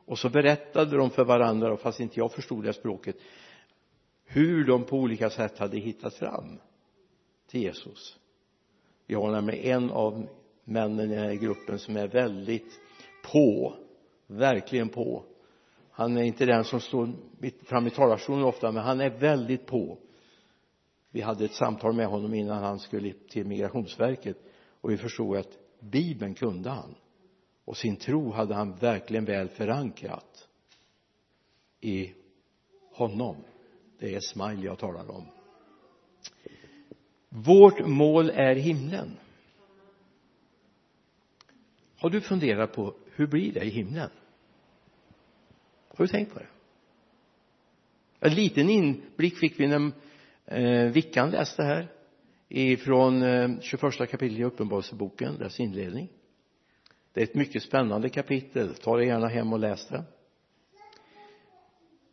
Och 0.06 0.18
så 0.18 0.28
berättade 0.28 0.96
de 0.96 1.10
för 1.10 1.24
varandra 1.24 1.72
och 1.72 1.80
fast 1.80 2.00
inte 2.00 2.20
jag 2.20 2.32
förstod 2.32 2.64
det 2.64 2.72
språket 2.72 3.16
hur 4.24 4.64
de 4.64 4.84
på 4.84 4.96
olika 4.96 5.30
sätt 5.30 5.58
hade 5.58 5.78
hittat 5.78 6.14
fram 6.14 6.60
till 7.46 7.62
Jesus. 7.62 8.18
Vi 9.06 9.14
har 9.14 9.32
nämligen 9.32 9.82
en 9.82 9.90
av 9.90 10.28
männen 10.64 11.10
i 11.10 11.14
den 11.14 11.24
här 11.24 11.34
gruppen 11.34 11.78
som 11.78 11.96
är 11.96 12.08
väldigt 12.08 12.80
på 13.32 13.76
verkligen 14.26 14.88
på. 14.88 15.24
Han 15.90 16.16
är 16.16 16.22
inte 16.22 16.46
den 16.46 16.64
som 16.64 16.80
står 16.80 17.12
fram 17.64 17.86
i 17.86 17.90
talarstolen 17.90 18.44
ofta 18.44 18.72
men 18.72 18.84
han 18.84 19.00
är 19.00 19.10
väldigt 19.10 19.66
på 19.66 19.98
vi 21.14 21.20
hade 21.20 21.44
ett 21.44 21.54
samtal 21.54 21.92
med 21.92 22.06
honom 22.06 22.34
innan 22.34 22.62
han 22.62 22.78
skulle 22.78 23.12
till 23.12 23.46
migrationsverket 23.46 24.36
och 24.80 24.90
vi 24.90 24.96
förstod 24.96 25.36
att 25.36 25.58
bibeln 25.80 26.34
kunde 26.34 26.70
han. 26.70 26.94
Och 27.64 27.76
sin 27.76 27.96
tro 27.96 28.32
hade 28.32 28.54
han 28.54 28.76
verkligen 28.76 29.24
väl 29.24 29.48
förankrat 29.48 30.48
i 31.80 32.14
honom. 32.92 33.36
Det 33.98 34.14
är 34.14 34.20
smile 34.20 34.66
jag 34.66 34.78
talar 34.78 35.10
om. 35.10 35.26
Vårt 37.28 37.86
mål 37.86 38.30
är 38.30 38.54
himlen. 38.54 39.16
Har 41.96 42.10
du 42.10 42.20
funderat 42.20 42.72
på 42.72 42.94
hur 43.14 43.26
blir 43.26 43.52
det 43.52 43.64
i 43.64 43.70
himlen? 43.70 44.10
Har 45.88 46.04
du 46.04 46.08
tänkt 46.08 46.32
på 46.32 46.38
det? 46.38 46.48
En 48.20 48.34
liten 48.34 48.70
inblick 48.70 49.38
fick 49.38 49.60
vi 49.60 49.66
när 49.66 49.92
eh, 50.46 50.84
Vickan 50.84 51.30
läste 51.30 51.62
här 51.62 51.88
ifrån 52.48 53.22
eh, 53.22 53.60
21 53.60 53.82
kapitlet 53.96 54.38
i 54.38 54.44
uppenbarelseboken 54.44 55.38
dess 55.38 55.60
inledning. 55.60 56.08
Det 57.12 57.20
är 57.20 57.24
ett 57.24 57.34
mycket 57.34 57.62
spännande 57.62 58.08
kapitel. 58.08 58.74
Ta 58.74 58.96
det 58.96 59.04
gärna 59.04 59.28
hem 59.28 59.52
och 59.52 59.58
läs 59.58 59.88
det. 59.88 60.04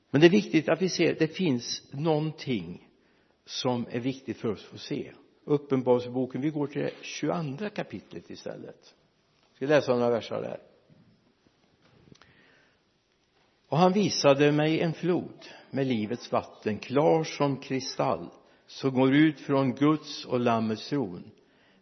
Men 0.10 0.22
det 0.22 0.28
är 0.28 0.32
viktigt 0.32 0.70
att 0.70 0.82
vi 0.82 0.90
ser 0.90 1.16
det 1.20 1.28
finns 1.28 1.84
någonting 1.92 2.88
som 3.46 3.86
är 3.92 4.00
viktigt 4.00 4.38
för 4.38 4.52
oss 4.52 4.70
att 4.74 4.80
se. 4.80 5.12
Uppenbarelseboken 5.44 6.42
vi 6.42 6.50
går 6.50 6.68
till 6.68 6.82
det 6.82 6.92
22 7.02 7.70
kapitlet 7.70 8.30
istället. 8.30 8.96
Vi 9.52 9.56
ska 9.56 9.66
läsa 9.66 9.94
några 9.94 10.10
verser 10.10 10.42
där? 10.42 10.71
Och 13.72 13.78
han 13.78 13.94
visade 13.94 14.52
mig 14.52 14.80
en 14.82 14.94
flod 14.94 15.46
med 15.70 15.88
livets 15.88 16.32
vatten 16.32 16.80
klar 16.80 17.24
som 17.24 17.58
kristall 17.58 18.30
som 18.68 18.94
går 18.94 19.16
ut 19.16 19.40
från 19.40 19.76
Guds 19.76 20.26
och 20.26 20.40
Lammets 20.40 20.90
tron. 20.90 21.32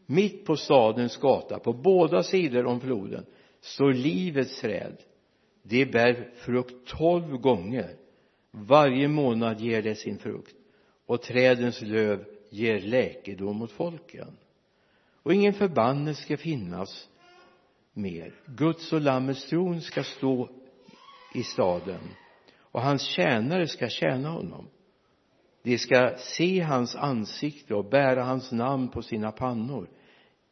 Mitt 0.06 0.46
på 0.46 0.56
stadens 0.56 1.18
gata 1.18 1.60
på 1.60 1.74
båda 1.74 2.24
sidor 2.24 2.66
om 2.66 2.80
floden 2.80 3.26
står 3.62 3.94
livets 3.94 4.62
träd. 4.62 4.98
Det 5.64 5.86
bär 5.86 6.32
frukt 6.36 6.88
tolv 6.88 7.38
gånger. 7.38 7.96
Varje 8.52 9.08
månad 9.08 9.62
ger 9.62 9.82
det 9.82 9.96
sin 9.96 10.18
frukt 10.18 10.56
och 11.06 11.22
trädens 11.22 11.82
löv 11.82 12.26
ger 12.50 12.80
läkedom 12.80 13.62
åt 13.62 13.72
folken. 13.72 14.38
Och 15.24 15.34
ingen 15.34 15.54
förbannelse 15.54 16.22
ska 16.24 16.38
finnas 16.38 17.10
mer. 17.94 18.34
Guds 18.46 18.94
och 18.94 19.02
Lammets 19.02 19.50
tron 19.50 19.82
ska 19.82 20.04
stå 20.04 20.50
i 21.34 21.44
staden. 21.44 22.00
Och 22.72 22.82
hans 22.82 23.02
tjänare 23.02 23.68
ska 23.68 23.90
tjäna 23.90 24.30
honom. 24.30 24.68
De 25.64 25.78
ska 25.78 26.14
se 26.18 26.60
hans 26.60 26.96
ansikte 26.96 27.76
och 27.76 27.90
bära 27.90 28.24
hans 28.24 28.52
namn 28.52 28.88
på 28.88 29.02
sina 29.02 29.32
pannor. 29.32 29.90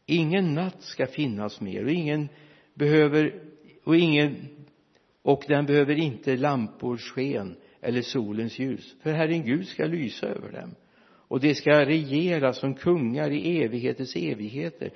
Ingen 0.06 0.54
natt 0.54 0.82
ska 0.82 1.08
finnas 1.08 1.62
mer 1.62 1.84
och 1.84 1.92
ingen 1.92 2.30
behöver 2.74 3.42
och 3.84 3.96
ingen 3.96 4.48
och 5.22 5.44
den 5.48 5.66
behöver 5.66 5.96
inte 5.96 6.36
lampors 6.36 7.12
sken 7.12 7.56
eller 7.82 8.02
solens 8.02 8.60
ljus. 8.60 8.96
För 9.04 9.14
Herren 9.14 9.46
Gud 9.46 9.68
ska 9.68 9.86
lysa 9.86 10.28
över 10.28 10.52
dem. 10.52 10.76
Och 11.28 11.40
de 11.40 11.56
ska 11.56 11.86
regera 11.86 12.54
som 12.54 12.74
kungar 12.76 13.32
i 13.32 13.64
evighetens 13.64 14.16
evigheter. 14.16 14.92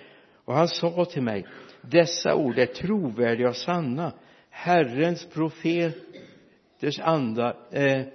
Och 0.46 0.54
han 0.54 0.68
sa 0.68 1.06
till 1.06 1.22
mig 1.22 1.46
dessa 1.82 2.36
ord 2.36 2.58
är 2.58 2.66
trovärdiga 2.66 3.50
och 3.50 3.56
sanna. 3.56 4.14
Herrens 4.54 5.26
profeters 5.26 7.00
anda 7.00 7.56
eh, 7.72 8.06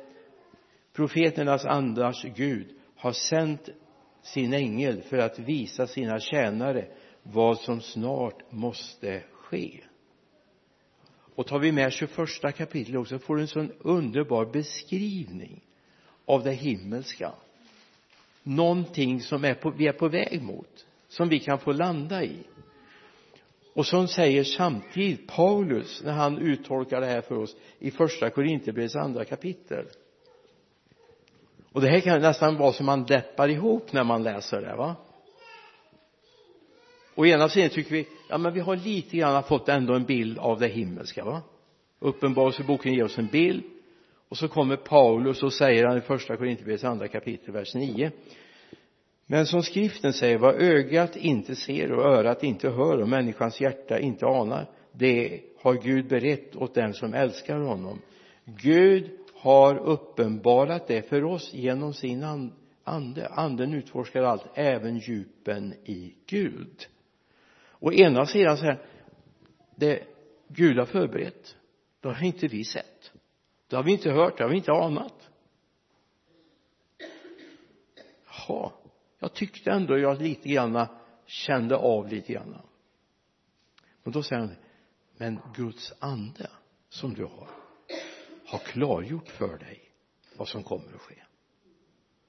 profeternas 0.93 1.65
andars 1.65 2.23
Gud 2.23 2.67
har 2.97 3.13
sänt 3.13 3.69
sin 4.23 4.53
ängel 4.53 5.03
för 5.03 5.19
att 5.19 5.39
visa 5.39 5.87
sina 5.87 6.21
tjänare 6.21 6.89
vad 7.23 7.59
som 7.59 7.81
snart 7.81 8.53
måste 8.53 9.23
ske. 9.33 9.81
Och 11.35 11.47
tar 11.47 11.59
vi 11.59 11.73
med 11.73 11.93
21 11.93 12.57
kapitlet 12.57 13.01
också 13.01 13.19
får 13.19 13.37
du 13.37 13.43
en 13.43 13.49
sån 13.49 13.73
underbar 13.79 14.47
beskrivning 14.47 15.65
av 16.25 16.45
det 16.45 16.53
himmelska. 16.53 17.33
Någonting 18.43 19.21
som 19.21 19.45
är 19.45 19.55
på, 19.55 19.71
vi 19.71 19.87
är 19.87 19.93
på 19.93 20.09
väg 20.09 20.43
mot 20.43 20.87
som 21.09 21.29
vi 21.29 21.39
kan 21.39 21.59
få 21.59 21.73
landa 21.73 22.25
i 22.25 22.37
och 23.77 23.87
som 23.87 24.09
säger 24.09 24.45
samtidigt 24.45 25.27
Paulus 25.27 26.03
när 26.05 26.13
han 26.13 26.39
uttolkar 26.39 27.01
det 27.01 27.07
här 27.07 27.21
för 27.21 27.39
oss 27.39 27.57
i 27.79 27.91
första 27.91 28.31
Korinthierbrevets 28.31 28.97
andra 28.97 29.25
kapitel. 29.25 29.87
Och 31.73 31.81
det 31.81 31.89
här 31.89 32.01
kan 32.01 32.21
nästan 32.21 32.57
vara 32.57 32.73
som 32.73 32.87
man 32.87 33.05
deppar 33.05 33.49
ihop 33.49 33.93
när 33.93 34.05
man 34.05 34.23
läser 34.23 34.61
det 34.61 34.77
va? 34.77 34.97
Å 37.15 37.27
ena 37.27 37.49
sidan 37.49 37.71
tycker 37.71 37.91
vi 37.91 38.09
ja 38.29 38.39
men 38.39 38.53
vi 38.53 38.61
har 38.61 38.77
lite 38.77 39.17
grann 39.17 39.43
fått 39.43 39.69
ändå 39.69 39.95
en 39.95 40.05
bild 40.05 40.39
av 40.39 40.59
det 40.59 40.69
himmelska 40.69 41.25
va? 41.25 41.43
Uppenbarelseboken 41.99 42.95
ger 42.95 43.05
oss 43.05 43.19
en 43.19 43.27
bild. 43.27 43.63
Och 44.29 44.37
så 44.37 44.49
kommer 44.49 44.77
Paulus 44.77 45.43
och 45.43 45.53
säger 45.53 45.87
han 45.87 45.99
i 45.99 46.01
första 46.01 46.37
Korinthierbrevets 46.37 46.85
andra 46.85 47.09
kapitel 47.09 47.55
vers 47.55 47.75
9 47.75 48.13
men 49.27 49.47
som 49.47 49.63
skriften 49.63 50.13
säger 50.13 50.39
vad 50.39 50.55
ögat 50.55 51.17
inte 51.17 51.57
ser 51.57 51.93
och 51.93 52.05
örat 52.05 52.43
inte 52.43 52.69
hör 52.69 52.99
och 52.99 53.09
människans 53.09 53.61
hjärta 53.61 53.99
inte 53.99 54.27
anar 54.27 54.71
det 54.99 55.41
har 55.61 55.75
Gud 55.75 56.09
berett 56.09 56.57
åt 56.57 56.75
den 56.75 56.95
som 56.95 57.15
älskar 57.15 57.59
honom. 57.59 58.03
Gud 58.45 59.11
har 59.35 59.77
uppenbarat 59.79 60.87
det 60.87 61.03
för 61.03 61.25
oss 61.25 61.55
genom 61.55 61.95
sin 61.95 62.51
ande. 62.85 63.29
Anden 63.29 63.75
utforskar 63.75 64.23
allt 64.23 64.47
även 64.55 64.99
djupen 64.99 65.75
i 65.85 66.15
Gud. 66.27 66.87
Å 67.79 67.93
ena 67.93 68.27
sidan 68.27 68.57
så 68.57 68.65
här 68.65 68.83
det 69.77 70.03
Gud 70.49 70.79
har 70.79 70.87
förberett 70.87 71.57
det 72.01 72.09
har 72.09 72.25
inte 72.25 72.47
vi 72.47 72.65
sett. 72.65 73.13
Det 73.69 73.77
har 73.77 73.83
vi 73.83 73.93
inte 73.93 74.11
hört 74.11 74.39
det 74.39 74.45
har 74.45 74.51
vi 74.51 74.57
inte 74.57 74.73
anat. 74.73 75.31
Jaha 78.27 78.73
jag 79.19 79.35
tyckte 79.35 79.71
ändå 79.71 79.99
jag 79.99 80.23
lite 80.23 80.49
grann 80.49 80.87
kände 81.27 81.77
av 81.77 82.09
lite 82.09 82.33
grann 82.33 82.57
och 84.03 84.13
då 84.13 84.23
säger 84.23 84.43
han 84.43 84.55
men 85.17 85.39
Guds 85.55 85.93
ande 85.99 86.51
som 86.89 87.15
du 87.15 87.25
har 87.25 87.49
har 88.47 88.59
klargjort 88.59 89.29
för 89.29 89.59
dig 89.59 89.83
vad 90.37 90.49
som 90.49 90.63
kommer 90.63 90.95
att 90.95 91.01
ske. 91.01 91.23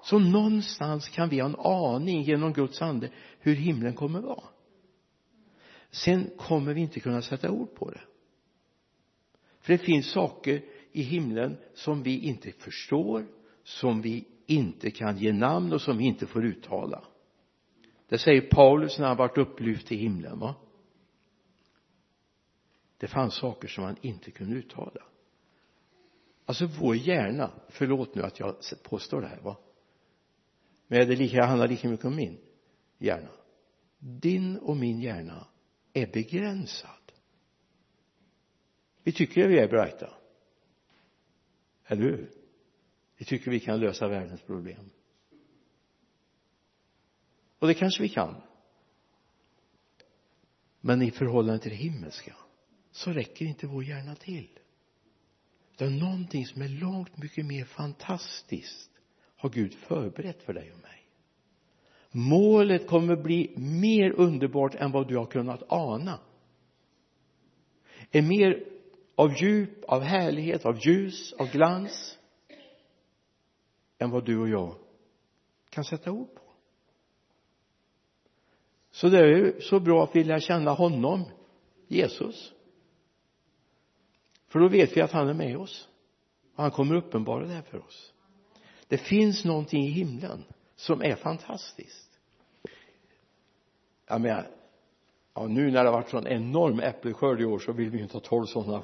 Så 0.04 0.20
någonstans 0.20 1.10
kan 1.10 1.30
vi 1.30 1.40
ha 1.40 1.50
en 1.50 1.56
aning 1.56 2.22
genom 2.22 2.54
Guds 2.54 2.82
ande 2.82 3.12
hur 3.40 3.56
himlen 3.56 3.94
kommer 3.94 4.20
att 4.20 4.26
vara. 4.26 4.44
Sen 5.92 6.30
kommer 6.38 6.74
vi 6.74 6.82
inte 6.82 7.00
kunna 7.00 7.22
sätta 7.22 7.52
ord 7.52 7.76
på 7.76 7.92
det. 7.92 8.02
För 9.60 9.74
det 9.74 9.78
finns 9.78 10.12
saker 10.12 10.66
i 10.92 11.02
himlen 11.02 11.58
som 11.74 12.04
vi 12.04 12.20
inte 12.20 12.52
förstår 12.52 13.26
som 13.68 14.02
vi 14.02 14.28
inte 14.46 14.92
kan 14.92 15.18
ge 15.18 15.34
namn 15.34 15.74
och 15.74 15.82
som 15.82 15.98
vi 15.98 16.04
inte 16.04 16.28
får 16.28 16.46
uttala. 16.46 17.04
Det 18.08 18.18
säger 18.18 18.42
Paulus 18.42 19.00
när 19.00 19.08
han 19.08 19.18
varit 19.18 19.38
upplyft 19.38 19.88
till 19.88 19.98
himlen 19.98 20.40
va? 20.40 20.56
Det 22.98 23.08
fanns 23.08 23.34
saker 23.34 23.68
som 23.68 23.84
han 23.84 23.96
inte 24.02 24.32
kunde 24.32 24.56
uttala. 24.56 25.02
Alltså 26.46 26.66
vår 26.66 26.96
hjärna 26.96 27.52
förlåt 27.70 28.16
nu 28.16 28.22
att 28.22 28.40
jag 28.40 28.56
påstår 28.84 29.22
det 29.22 29.28
här 29.28 29.42
va? 29.42 29.58
Men 30.88 31.08
det 31.08 31.16
lika, 31.16 31.46
handlar 31.46 31.68
lika 31.68 31.90
mycket 31.90 32.06
om 32.06 32.16
min 32.16 32.38
hjärna. 32.98 33.32
Din 34.00 34.58
och 34.58 34.78
min 34.78 35.00
hjärna 35.00 35.48
är 35.94 36.08
begränsad. 36.08 37.12
Vi 39.04 39.12
tycker 39.12 39.44
att 39.44 39.52
vi 39.52 39.60
är 39.60 39.68
brighta. 39.68 40.14
Eller 41.86 42.02
hur? 42.02 42.37
Vi 43.18 43.26
tycker 43.26 43.52
vi 43.52 43.60
kan 43.60 43.80
lösa 43.80 44.08
världens 44.08 44.42
problem. 44.42 44.90
Och 47.60 47.68
det 47.68 47.74
kanske 47.74 48.04
vi 48.04 48.10
kan. 48.10 48.36
Men 50.82 51.02
i 51.02 51.12
förhållande 51.12 51.60
till 51.60 51.72
det 51.72 51.78
himmelska 51.78 52.36
så 52.92 53.12
räcker 53.12 53.46
inte 53.46 53.68
vår 53.68 53.84
hjärna 53.84 54.16
till. 54.16 54.60
Utan 55.74 55.98
någonting 56.00 56.46
som 56.46 56.62
är 56.62 56.70
långt 56.70 57.18
mycket 57.18 57.46
mer 57.46 57.66
fantastiskt 57.66 58.92
har 59.36 59.50
Gud 59.50 59.74
förberett 59.74 60.44
för 60.44 60.54
dig 60.54 60.72
och 60.72 60.80
mig. 60.80 61.08
Målet 62.12 62.88
kommer 62.88 63.16
bli 63.16 63.54
mer 63.58 64.12
underbart 64.12 64.76
än 64.76 64.92
vad 64.92 65.08
du 65.08 65.18
har 65.18 65.26
kunnat 65.26 65.64
ana. 65.68 66.20
Är 68.12 68.22
mer 68.22 68.66
av 69.16 69.34
djup, 69.42 69.84
av 69.84 70.02
härlighet, 70.02 70.66
av 70.66 70.80
ljus, 70.88 71.34
av 71.34 71.52
glans 71.52 72.17
än 73.98 74.10
vad 74.10 74.26
du 74.26 74.40
och 74.40 74.50
jag 74.50 74.76
kan 75.70 75.84
sätta 75.84 76.12
ord 76.12 76.36
på. 76.36 76.42
Så 78.92 79.10
det 79.10 79.18
är 79.18 79.28
ju 79.28 79.62
så 79.62 79.80
bra 79.80 80.04
att 80.04 80.16
vilja 80.16 80.40
känna 80.40 80.72
honom 80.72 81.24
Jesus. 81.88 82.54
För 84.48 84.60
då 84.60 84.68
vet 84.68 84.98
vi 84.98 85.02
att 85.02 85.12
han 85.12 85.30
är 85.30 85.34
med 85.34 85.58
oss. 85.58 85.90
Och 86.56 86.64
han 86.64 86.72
kommer 86.72 86.96
uppenbara 86.96 87.46
det 87.46 87.54
här 87.54 87.62
för 87.62 87.86
oss. 87.86 88.14
Det 88.88 88.98
finns 88.98 89.46
någonting 89.46 89.84
i 89.84 89.90
himlen 89.90 90.44
som 90.76 91.02
är 91.02 91.16
fantastiskt. 91.16 92.20
Jag 94.08 94.22
menar 94.22 94.48
ja 95.34 95.48
nu 95.48 95.72
när 95.72 95.84
det 95.84 95.90
har 95.90 95.98
varit 95.98 96.10
sån 96.10 96.28
enorm 96.28 96.80
äppelskörd 96.80 97.42
i 97.42 97.46
år 97.46 97.60
så 97.60 97.72
vill 97.72 97.90
vi 97.90 97.98
ju 97.98 98.04
inte 98.04 98.16
ha 98.16 98.22
tolv 98.22 98.46
sådana 98.46 98.84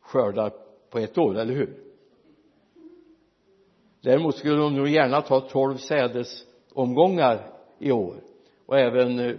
skördar 0.00 0.52
på 0.90 0.98
ett 0.98 1.18
år, 1.18 1.38
eller 1.38 1.54
hur? 1.54 1.91
Däremot 4.02 4.36
skulle 4.36 4.56
de 4.56 4.76
nog 4.76 4.88
gärna 4.88 5.22
ta 5.22 5.40
tolv 5.40 5.76
sädesomgångar 5.76 7.52
i 7.78 7.92
år. 7.92 8.22
Och 8.66 8.78
även 8.78 9.18
eh, 9.18 9.36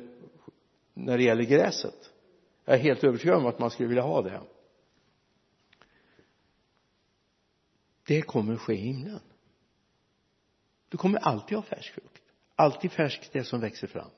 när 0.94 1.18
det 1.18 1.24
gäller 1.24 1.44
gräset. 1.44 2.12
Jag 2.66 2.76
är 2.76 2.80
helt 2.80 3.04
övertygad 3.04 3.38
om 3.38 3.46
att 3.46 3.60
man 3.60 3.70
skulle 3.70 3.90
vilja 3.90 4.04
ha 4.04 4.22
det. 4.22 4.42
Det 8.08 8.22
kommer 8.22 8.54
att 8.54 8.60
ske 8.62 8.74
i 8.74 8.78
himlen. 8.78 9.20
Du 10.90 10.98
kommer 10.98 11.20
alltid 11.20 11.58
ha 11.58 11.64
färsk 11.64 11.94
frukt. 11.94 12.24
Alltid 12.56 12.92
färskt 12.92 13.34
det 13.34 13.44
som 13.44 13.62
växer 13.62 13.88
fram. 13.88 14.10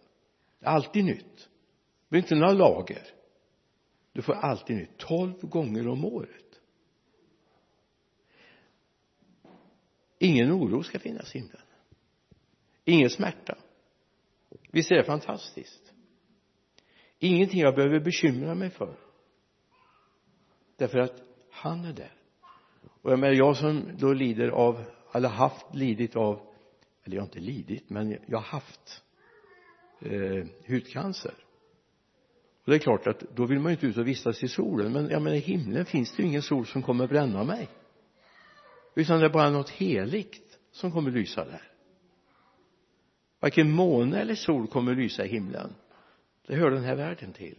Alltid 0.63 1.05
nytt. 1.05 1.37
Det 1.37 2.09
blir 2.09 2.21
inte 2.21 2.35
några 2.35 2.53
lager. 2.53 3.07
Du 4.13 4.21
får 4.21 4.33
alltid 4.33 4.75
nytt. 4.75 4.97
Tolv 4.97 5.33
gånger 5.41 5.87
om 5.87 6.05
året. 6.05 6.44
Ingen 10.19 10.51
oro 10.51 10.83
ska 10.83 10.99
finnas 10.99 11.35
i 11.35 11.39
himlen. 11.39 11.61
Ingen 12.85 13.09
smärta. 13.09 13.57
Visst 14.71 14.91
är 14.91 14.95
det 14.95 15.03
fantastiskt? 15.03 15.93
Ingenting 17.19 17.59
jag 17.59 17.75
behöver 17.75 17.99
bekymra 17.99 18.55
mig 18.55 18.69
för. 18.69 18.95
Därför 20.77 20.99
att 20.99 21.21
han 21.51 21.85
är 21.85 21.93
där. 21.93 22.13
Och 23.01 23.11
jag 23.11 23.19
menar 23.19 23.33
jag 23.33 23.57
som 23.57 23.97
då 23.97 24.13
lider 24.13 24.47
av 24.47 24.83
eller 25.13 25.29
haft 25.29 25.75
lidit 25.75 26.15
av 26.15 26.55
eller 27.03 27.15
jag 27.15 27.21
har 27.21 27.27
inte 27.27 27.39
lidit 27.39 27.89
men 27.89 28.17
jag 28.27 28.37
har 28.37 28.45
haft 28.45 29.03
eh, 29.99 30.45
hudcancer. 30.67 31.33
Och 32.65 32.71
det 32.71 32.77
är 32.77 32.79
klart 32.79 33.07
att 33.07 33.19
då 33.35 33.45
vill 33.45 33.59
man 33.59 33.71
ju 33.71 33.75
inte 33.75 33.87
ut 33.87 33.97
och 33.97 34.07
vistas 34.07 34.43
i 34.43 34.47
solen 34.47 34.91
men 34.91 35.09
jag 35.09 35.21
menar 35.21 35.37
i 35.37 35.39
himlen 35.39 35.85
finns 35.85 36.15
det 36.15 36.23
ju 36.23 36.29
ingen 36.29 36.41
sol 36.41 36.65
som 36.65 36.83
kommer 36.83 37.07
bränna 37.07 37.43
mig 37.43 37.69
utan 38.95 39.19
det 39.19 39.25
är 39.25 39.29
bara 39.29 39.49
något 39.49 39.69
heligt 39.69 40.59
som 40.71 40.91
kommer 40.91 41.11
lysa 41.11 41.45
där. 41.45 41.61
Varken 43.39 43.71
måne 43.71 44.21
eller 44.21 44.35
sol 44.35 44.67
kommer 44.67 44.95
lysa 44.95 45.25
i 45.25 45.27
himlen. 45.27 45.75
Det 46.47 46.55
hör 46.55 46.71
den 46.71 46.83
här 46.83 46.95
världen 46.95 47.33
till. 47.33 47.57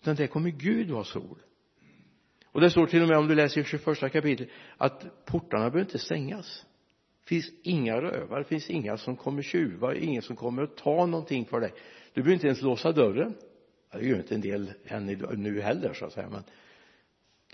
Utan 0.00 0.16
det 0.16 0.26
kommer 0.26 0.50
Gud 0.50 0.90
vara 0.90 1.04
sol. 1.04 1.38
Och 2.52 2.60
det 2.60 2.70
står 2.70 2.86
till 2.86 3.02
och 3.02 3.08
med 3.08 3.18
om 3.18 3.28
du 3.28 3.34
läser 3.34 3.60
i 3.60 3.64
21 3.64 4.12
kapitlet 4.12 4.48
att 4.76 5.24
portarna 5.24 5.70
behöver 5.70 5.80
inte 5.80 5.98
stängas. 5.98 6.66
Det 7.22 7.28
finns 7.28 7.50
inga 7.62 8.00
rövar 8.00 8.38
det 8.38 8.44
finns 8.44 8.70
inga 8.70 8.96
som 8.96 9.16
kommer 9.16 9.42
tjuva 9.42 9.94
ingen 9.94 10.22
som 10.22 10.36
kommer 10.36 10.62
att 10.62 10.76
ta 10.76 11.06
någonting 11.06 11.44
för 11.44 11.60
dig. 11.60 11.72
Du 12.12 12.22
behöver 12.22 12.34
inte 12.34 12.46
ens 12.46 12.62
låsa 12.62 12.92
dörren. 12.92 13.34
Det 13.92 14.06
gör 14.06 14.16
inte 14.16 14.34
en 14.34 14.40
del 14.40 14.72
än 14.84 15.06
nu 15.42 15.60
heller 15.60 15.92
så 15.92 16.04
att 16.04 16.12
säga 16.12 16.28
men 16.28 16.44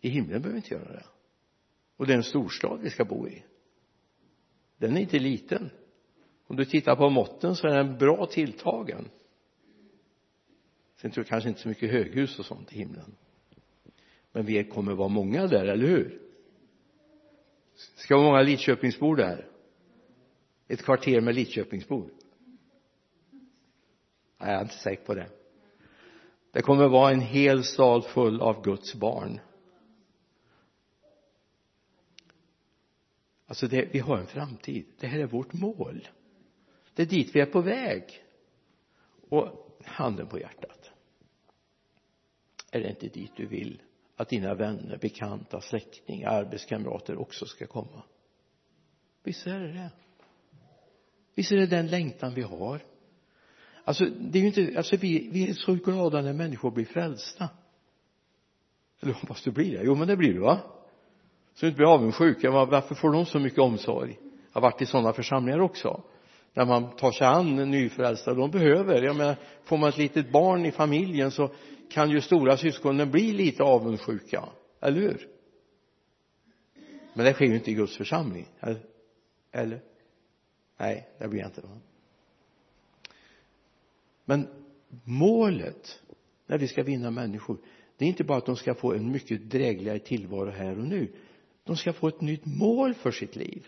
i 0.01 0.09
himlen 0.09 0.43
behöver 0.43 0.51
vi 0.51 0.57
inte 0.57 0.75
göra 0.75 0.93
det 0.93 1.05
och 1.97 2.07
det 2.07 2.13
är 2.13 2.17
en 2.17 2.23
storstad 2.23 2.81
vi 2.83 2.91
ska 2.91 3.05
bo 3.05 3.29
i. 3.29 3.45
Den 4.79 4.97
är 4.97 5.01
inte 5.01 5.19
liten. 5.19 5.71
Om 6.47 6.57
du 6.57 6.65
tittar 6.65 6.97
på 6.97 7.11
måtten 7.11 7.57
så 7.57 7.67
är 7.67 7.77
den 7.77 7.99
bra 7.99 8.27
tilltagen. 8.27 9.09
Sen 10.97 11.11
tror 11.11 11.25
jag 11.25 11.29
kanske 11.29 11.49
inte 11.49 11.61
så 11.61 11.69
mycket 11.69 11.91
höghus 11.91 12.39
och 12.39 12.45
sånt 12.45 12.73
i 12.73 12.79
himlen. 12.79 13.17
Men 14.33 14.47
vi 14.47 14.65
kommer 14.65 14.95
vara 14.95 15.09
många 15.09 15.47
där, 15.47 15.65
eller 15.65 15.87
hur? 15.87 16.23
Ska 17.97 18.17
vara 18.17 18.27
många 18.27 18.43
Lidköpingsbor 18.43 19.17
där. 19.17 19.49
Ett 20.69 20.83
kvarter 20.83 21.21
med 21.21 21.35
Lidköpingsbor. 21.35 22.11
Nej 24.39 24.51
jag 24.51 24.59
är 24.59 24.63
inte 24.63 24.75
säker 24.75 25.05
på 25.05 25.15
det. 25.15 25.31
Det 26.53 26.63
kommer 26.63 26.89
vara 26.89 27.13
en 27.13 27.21
hel 27.21 27.65
stad 27.65 28.05
full 28.05 28.41
av 28.41 28.65
Guds 28.65 28.95
barn. 28.95 29.41
Alltså 33.47 33.69
det, 33.69 33.89
vi 33.93 33.99
har 33.99 34.19
en 34.19 34.27
framtid. 34.27 34.87
Det 34.99 35.07
här 35.07 35.19
är 35.19 35.27
vårt 35.27 35.53
mål. 35.53 36.09
Det 36.95 37.03
är 37.03 37.07
dit 37.07 37.35
vi 37.35 37.41
är 37.41 37.47
på 37.47 37.61
väg. 37.61 38.23
Och 39.29 39.79
handen 39.85 40.27
på 40.27 40.39
hjärtat. 40.39 40.91
Är 42.71 42.81
det 42.81 42.91
inte 42.91 43.09
dit 43.09 43.33
du 43.37 43.47
vill 43.47 43.83
att 44.17 44.29
dina 44.29 44.55
vänner, 44.55 44.99
bekanta, 44.99 45.61
släktingar, 45.61 46.31
arbetskamrater 46.31 47.17
också 47.17 47.47
ska 47.47 47.67
komma? 47.67 48.03
Visst 49.23 49.47
är 49.47 49.61
det 49.61 49.73
det. 49.73 49.91
Visst 51.35 51.53
är 51.53 51.57
det 51.57 51.67
den 51.67 51.87
längtan 51.87 52.35
vi 52.35 52.43
har? 52.43 52.81
Alltså 53.85 54.05
det 54.05 54.39
är 54.39 54.43
ju 54.43 54.47
inte 54.47 54.75
alltså 54.77 54.97
vi, 54.97 55.29
vi 55.33 55.51
är 55.51 55.55
så 55.55 55.75
glada 55.75 56.23
när 56.23 56.33
människor 56.33 56.71
blir 56.71 56.85
frälsta. 56.85 57.49
Eller 59.01 59.13
hoppas 59.13 59.43
du 59.43 59.51
blir 59.51 59.79
det? 59.79 59.85
Jo 59.85 59.95
men 59.95 60.09
det 60.09 60.17
blir 60.17 60.33
du 60.33 60.41
va? 60.41 60.61
Så 61.57 61.67
du 61.67 61.67
inte 61.67 61.77
blir 61.77 61.95
avundsjuk 61.95 62.45
varför 62.45 62.95
får 62.95 63.13
de 63.13 63.27
så 63.27 63.39
mycket 63.39 63.59
omsorg? 63.59 64.19
Jag 64.53 64.61
har 64.61 64.71
varit 64.71 64.83
i 64.83 64.87
sådana 64.87 65.13
församlingar 65.13 65.61
också 65.61 66.03
när 66.55 66.65
man 66.65 66.97
tar 66.97 67.13
sig 67.13 67.27
an 67.27 67.71
nyfrälsta. 67.71 68.35
De 68.35 68.51
behöver 68.51 69.03
jag 69.03 69.17
menar 69.17 69.37
får 69.65 69.77
man 69.77 69.89
ett 69.89 69.97
litet 69.99 70.33
barn 70.33 70.67
i 70.67 70.73
familjen 70.73 71.31
så 71.31 71.51
kan 71.91 72.11
ju 72.11 72.21
stora 72.21 72.57
syskonen 72.57 73.11
bli 73.11 73.33
lite 73.33 73.63
avundsjuka 73.63 74.45
eller 74.81 75.01
hur? 75.01 75.29
Men 77.15 77.27
det 77.27 77.33
sker 77.33 77.47
ju 77.47 77.55
inte 77.55 77.71
i 77.71 77.75
Guds 77.75 77.97
församling 77.97 78.49
eller, 78.61 78.81
eller? 79.53 79.81
nej 80.77 81.09
det 81.19 81.29
blir 81.29 81.45
inte 81.45 81.61
va 81.61 81.79
men 84.25 84.49
målet 85.05 86.01
när 86.47 86.59
vi 86.59 86.69
ska 86.69 86.83
vinna 86.83 87.11
människor 87.11 87.59
det 87.97 88.05
är 88.05 88.09
inte 88.09 88.25
bara 88.25 88.39
att 88.39 88.47
de 88.47 88.57
ska 88.57 88.75
få 88.75 88.93
en 88.93 89.13
mycket 89.13 89.51
drägligare 89.51 89.99
tillvaro 89.99 90.51
här 90.51 90.79
och 90.79 90.85
nu 90.85 91.13
de 91.67 91.77
ska 91.77 91.93
få 91.93 92.09
ett 92.09 92.21
nytt 92.21 92.47
mål 92.47 92.95
för 92.95 93.11
sitt 93.11 93.37
liv. 93.37 93.67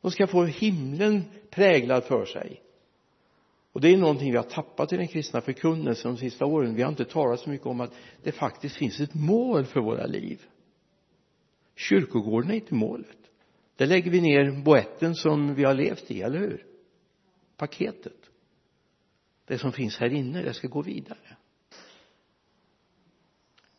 De 0.00 0.10
ska 0.10 0.26
få 0.26 0.44
himlen 0.44 1.24
präglad 1.50 2.04
för 2.04 2.24
sig. 2.24 2.62
Och 3.72 3.80
det 3.80 3.88
är 3.88 3.96
någonting 3.96 4.30
vi 4.30 4.36
har 4.36 4.44
tappat 4.44 4.92
i 4.92 4.96
den 4.96 5.08
kristna 5.08 5.40
förkunnelsen 5.40 6.10
de 6.14 6.18
sista 6.18 6.44
åren. 6.46 6.74
Vi 6.74 6.82
har 6.82 6.90
inte 6.90 7.04
talat 7.04 7.40
så 7.40 7.50
mycket 7.50 7.66
om 7.66 7.80
att 7.80 7.94
det 8.22 8.32
faktiskt 8.32 8.76
finns 8.76 9.00
ett 9.00 9.14
mål 9.14 9.64
för 9.64 9.80
våra 9.80 10.06
liv. 10.06 10.42
Kyrkogården 11.76 12.50
är 12.50 12.54
inte 12.54 12.74
målet. 12.74 13.18
Där 13.76 13.86
lägger 13.86 14.10
vi 14.10 14.20
ner 14.20 14.62
boetten 14.62 15.14
som 15.14 15.54
vi 15.54 15.64
har 15.64 15.74
levt 15.74 16.10
i, 16.10 16.22
eller 16.22 16.38
hur? 16.38 16.66
Paketet. 17.56 18.30
Det 19.46 19.58
som 19.58 19.72
finns 19.72 19.96
här 19.96 20.12
inne, 20.12 20.42
det 20.42 20.54
ska 20.54 20.68
gå 20.68 20.82
vidare. 20.82 21.36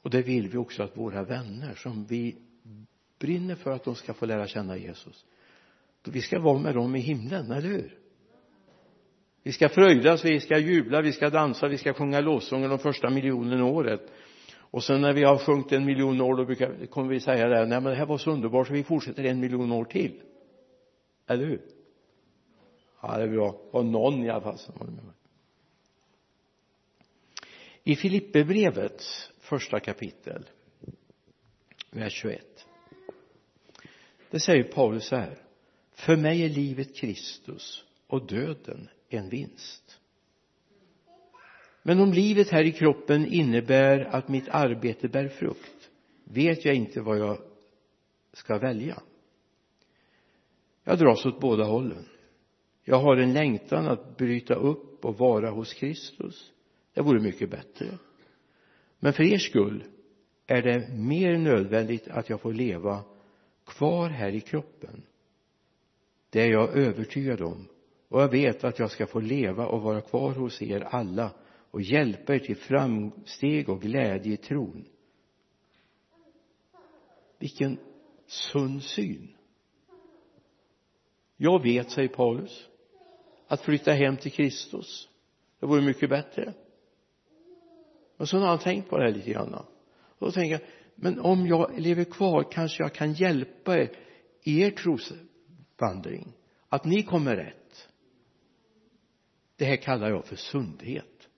Och 0.02 0.10
det 0.10 0.22
vill 0.22 0.48
vi 0.48 0.58
också 0.58 0.84
att 0.84 0.98
våra 0.98 1.24
vänner 1.24 1.76
som 1.76 2.06
vi 2.06 2.36
brinner 3.20 3.56
för 3.56 3.72
att 3.72 3.84
de 3.84 3.96
ska 3.96 4.14
få 4.14 4.26
lära 4.26 4.48
känna 4.48 4.78
Jesus. 4.78 5.26
Vi 6.04 6.22
ska 6.22 6.40
vara 6.40 6.60
med 6.60 6.76
dem 6.76 6.96
i 6.96 7.00
himlen, 7.00 7.52
eller 7.52 7.70
hur? 7.70 7.98
Vi 9.44 9.52
ska 9.52 9.70
fröjdas, 9.70 10.26
vi 10.26 10.40
ska 10.40 10.58
jubla, 10.58 11.02
vi 11.02 11.12
ska 11.12 11.30
dansa, 11.30 11.68
vi 11.68 11.78
ska 11.78 11.94
sjunga 11.94 12.22
lovsånger 12.22 12.70
de 12.70 12.80
första 12.80 13.10
miljonen 13.10 13.62
året. 13.62 14.02
Och 14.58 14.84
sen 14.84 15.02
när 15.02 15.14
vi 15.14 15.24
har 15.24 15.38
sjungit 15.38 15.72
en 15.72 15.86
miljon 15.86 16.22
år 16.22 16.36
då 16.36 16.46
brukar, 16.46 16.86
kommer 16.86 17.10
vi 17.10 17.20
säga 17.20 17.48
det 17.48 17.56
här, 17.56 17.66
nej 17.66 17.82
men 17.82 17.92
det 17.92 17.96
här 17.96 18.06
var 18.06 18.18
så 18.18 18.32
underbart 18.32 18.68
så 18.68 18.74
vi 18.74 18.84
fortsätter 18.84 19.24
en 19.24 19.40
miljon 19.40 19.72
år 19.72 19.86
till. 19.86 20.22
Eller 21.28 21.46
hur? 21.46 21.62
Ja 23.02 23.18
det 23.18 23.24
är 23.24 23.28
bra. 23.28 23.62
Var 23.72 23.84
någon 23.84 24.24
i 24.24 24.30
alla 24.30 24.42
fall 24.42 24.58
som 24.58 24.74
håller 24.78 24.92
med. 24.92 25.04
Mig 25.04 25.16
i 27.88 27.96
Filipperbrevets 27.96 29.32
första 29.40 29.80
kapitel 29.80 30.50
vers 31.92 32.14
21 32.14 32.55
det 34.36 34.40
säger 34.40 34.64
Paulus 34.64 35.08
så 35.08 35.16
här. 35.16 35.38
För 35.94 36.16
mig 36.16 36.44
är 36.44 36.50
livet 36.50 36.96
Kristus 36.96 37.84
och 38.08 38.28
döden 38.28 38.90
en 39.10 39.30
vinst. 39.30 40.00
Men 41.84 42.00
om 42.00 42.14
livet 42.14 42.50
här 42.50 42.64
i 42.64 42.72
kroppen 42.72 43.26
innebär 43.26 44.00
att 44.00 44.28
mitt 44.28 44.50
arbete 44.50 45.08
bär 45.08 45.28
frukt 45.28 45.90
vet 46.24 46.66
jag 46.66 46.76
inte 46.76 47.02
vad 47.02 47.20
jag 47.20 47.38
ska 48.34 48.58
välja. 48.58 49.02
Jag 50.84 51.00
dras 51.00 51.26
åt 51.26 51.40
båda 51.40 51.64
hållen. 51.64 52.06
Jag 52.84 53.00
har 53.00 53.18
en 53.18 53.34
längtan 53.34 53.88
att 53.88 54.18
bryta 54.18 54.54
upp 54.54 55.06
och 55.06 55.18
vara 55.18 55.50
hos 55.50 55.74
Kristus. 55.74 56.52
Det 56.94 57.02
vore 57.02 57.22
mycket 57.22 57.50
bättre. 57.50 57.98
Men 59.00 59.14
för 59.14 59.24
er 59.24 59.38
skull 59.38 59.84
är 60.48 60.62
det 60.62 60.90
mer 60.90 61.38
nödvändigt 61.38 62.08
att 62.08 62.30
jag 62.30 62.42
får 62.42 62.54
leva 62.54 63.04
kvar 63.66 64.10
här 64.10 64.32
i 64.32 64.42
kroppen. 64.42 65.04
Det 66.30 66.42
är 66.42 66.52
jag 66.52 66.78
övertygad 66.78 67.42
om. 67.42 67.68
Och 68.10 68.22
jag 68.22 68.32
vet 68.32 68.64
att 68.64 68.80
jag 68.80 68.92
ska 68.92 69.08
få 69.08 69.20
leva 69.20 69.68
och 69.68 69.82
vara 69.82 70.02
kvar 70.02 70.34
hos 70.34 70.62
er 70.62 70.82
alla 70.82 71.32
och 71.72 71.82
hjälpa 71.82 72.36
er 72.36 72.40
till 72.40 72.58
framsteg 72.58 73.70
och 73.70 73.82
glädje 73.82 74.34
i 74.34 74.38
tron. 74.38 74.86
Vilken 77.40 77.78
sund 78.28 78.84
syn. 78.84 79.36
Jag 81.38 81.64
vet, 81.64 81.92
säger 81.92 82.10
Paulus 82.10 82.68
att 83.48 83.62
flytta 83.62 83.92
hem 83.92 84.18
till 84.18 84.32
Kristus 84.32 85.10
det 85.60 85.66
vore 85.66 85.82
mycket 85.82 86.10
bättre. 86.10 86.54
Och 88.18 88.30
så 88.30 88.38
har 88.38 88.48
han 88.48 88.60
tänkt 88.60 88.90
på 88.90 88.98
det 88.98 89.04
här 89.04 89.12
lite 89.12 89.32
grann. 89.32 89.54
Och 89.54 89.66
då 90.26 90.32
tänker 90.32 90.52
jag 90.52 90.62
men 90.96 91.20
om 91.20 91.48
jag 91.48 91.80
lever 91.80 92.04
kvar 92.04 92.52
kanske 92.52 92.84
jag 92.84 92.94
kan 92.94 93.14
hjälpa 93.14 93.78
er 93.78 93.98
i 94.44 94.62
er 94.62 94.72
trosvandring 94.72 96.34
att 96.70 96.86
ni 96.86 97.04
kommer 97.04 97.36
rätt. 97.36 97.90
Det 99.56 99.66
här 99.66 99.76
kallar 99.76 100.10
jag 100.10 100.26
för 100.26 100.36
sundhet. 100.36 101.30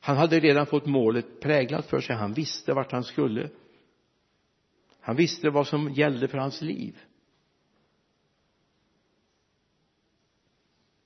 Han 0.00 0.16
hade 0.16 0.40
redan 0.40 0.66
fått 0.66 0.86
målet 0.86 1.40
präglat 1.40 1.86
för 1.86 2.00
sig. 2.00 2.16
Han 2.16 2.32
visste 2.32 2.72
vart 2.72 2.92
han 2.92 3.04
skulle. 3.04 3.50
Han 5.00 5.16
visste 5.16 5.50
vad 5.50 5.66
som 5.66 5.92
gällde 5.92 6.28
för 6.28 6.38
hans 6.38 6.62
liv. 6.62 6.98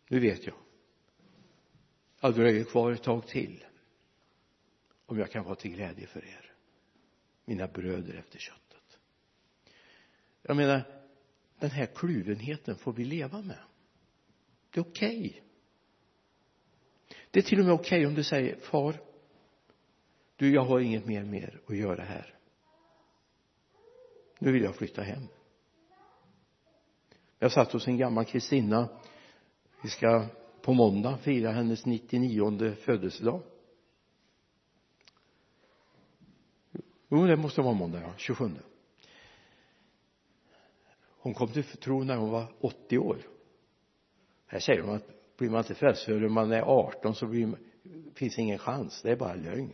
Nu 0.08 0.20
vet 0.20 0.46
jag 0.46 0.54
jag 2.20 2.34
dröjer 2.34 2.64
kvar 2.64 2.92
ett 2.92 3.02
tag 3.02 3.26
till 3.26 3.64
om 5.06 5.18
jag 5.18 5.30
kan 5.30 5.44
vara 5.44 5.54
till 5.54 5.70
glädje 5.70 6.06
för 6.06 6.24
er 6.24 6.55
mina 7.46 7.66
bröder 7.66 8.14
efter 8.14 8.38
köttet. 8.38 8.98
Jag 10.42 10.56
menar 10.56 10.82
den 11.58 11.70
här 11.70 11.86
kluvenheten 11.86 12.76
får 12.76 12.92
vi 12.92 13.04
leva 13.04 13.42
med. 13.42 13.58
Det 14.70 14.80
är 14.80 14.84
okej. 14.84 15.18
Okay. 15.18 15.40
det 17.30 17.38
är 17.38 17.42
till 17.42 17.58
och 17.58 17.64
med 17.64 17.74
okej 17.74 17.98
okay 17.98 18.06
om 18.06 18.14
du 18.14 18.24
säger 18.24 18.56
far 18.56 19.00
du 20.36 20.54
jag 20.54 20.64
har 20.64 20.80
inget 20.80 21.06
mer 21.06 21.24
mer 21.24 21.60
att 21.66 21.76
göra 21.76 22.02
här. 22.02 22.34
Nu 24.38 24.52
vill 24.52 24.62
jag 24.62 24.76
flytta 24.76 25.02
hem. 25.02 25.28
Jag 27.38 27.52
satt 27.52 27.72
hos 27.72 27.88
en 27.88 27.96
gammal 27.96 28.24
Kristina 28.24 28.88
vi 29.82 29.88
ska 29.88 30.26
på 30.62 30.72
måndag 30.72 31.18
fira 31.18 31.52
hennes 31.52 31.86
99 31.86 32.74
födelsedag. 32.74 33.42
Jo 37.16 37.26
det 37.26 37.36
måste 37.36 37.60
vara 37.60 37.74
måndag 37.74 38.00
ja. 38.00 38.12
27 38.16 38.50
hon 41.26 41.34
kom 41.34 41.48
till 41.48 41.64
tro 41.64 42.04
när 42.04 42.16
hon 42.16 42.30
var 42.30 42.46
80 42.60 42.98
år. 42.98 43.18
Här 44.46 44.58
säger 44.58 44.82
de 44.82 44.90
att 44.90 45.36
blir 45.36 45.50
man 45.50 45.58
inte 45.58 45.74
frälst 45.74 46.04
förrän 46.04 46.32
man 46.32 46.52
är 46.52 46.62
18 46.62 47.14
så 47.14 47.26
blir 47.26 47.46
man, 47.46 47.58
finns 48.14 48.38
ingen 48.38 48.58
chans. 48.58 49.02
Det 49.02 49.10
är 49.10 49.16
bara 49.16 49.34
lögn. 49.34 49.72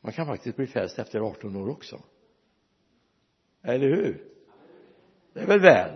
Man 0.00 0.12
kan 0.12 0.26
faktiskt 0.26 0.56
bli 0.56 0.66
frälst 0.66 0.98
efter 0.98 1.20
18 1.20 1.56
år 1.56 1.68
också. 1.68 2.02
Eller 3.62 3.88
hur? 3.88 4.24
Det 5.32 5.40
är 5.40 5.46
väl 5.46 5.60
väl. 5.60 5.90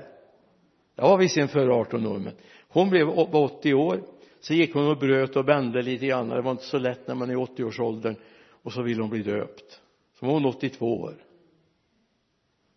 Det 0.94 1.02
var 1.02 1.18
visserligen 1.18 1.48
före 1.48 1.72
18 1.72 2.06
år 2.06 2.18
men 2.18 2.34
hon 2.68 2.90
blev 2.90 3.08
80 3.08 3.74
år. 3.74 4.02
Så 4.40 4.54
gick 4.54 4.74
hon 4.74 4.90
och 4.90 4.98
bröt 4.98 5.36
och 5.36 5.44
bände 5.44 5.82
lite 5.82 6.06
grann. 6.06 6.28
Det 6.28 6.42
var 6.42 6.50
inte 6.50 6.64
så 6.64 6.78
lätt 6.78 7.08
när 7.08 7.14
man 7.14 7.30
är 7.30 7.34
i 7.34 7.36
80-årsåldern 7.36 8.16
och 8.62 8.72
så 8.72 8.82
ville 8.82 9.02
hon 9.02 9.10
bli 9.10 9.22
döpt. 9.22 9.80
Så 10.12 10.26
var 10.26 10.32
hon 10.32 10.44
82 10.44 11.00
år. 11.00 11.14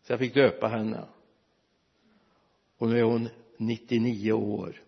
Så 0.02 0.13
jag 0.13 0.19
fick 0.19 0.34
döpa 0.34 0.67
henne. 0.67 1.06
Och 2.78 2.89
nu 2.89 3.00
är 3.00 3.04
hon 3.04 3.30
99 3.58 4.32
år. 4.32 4.82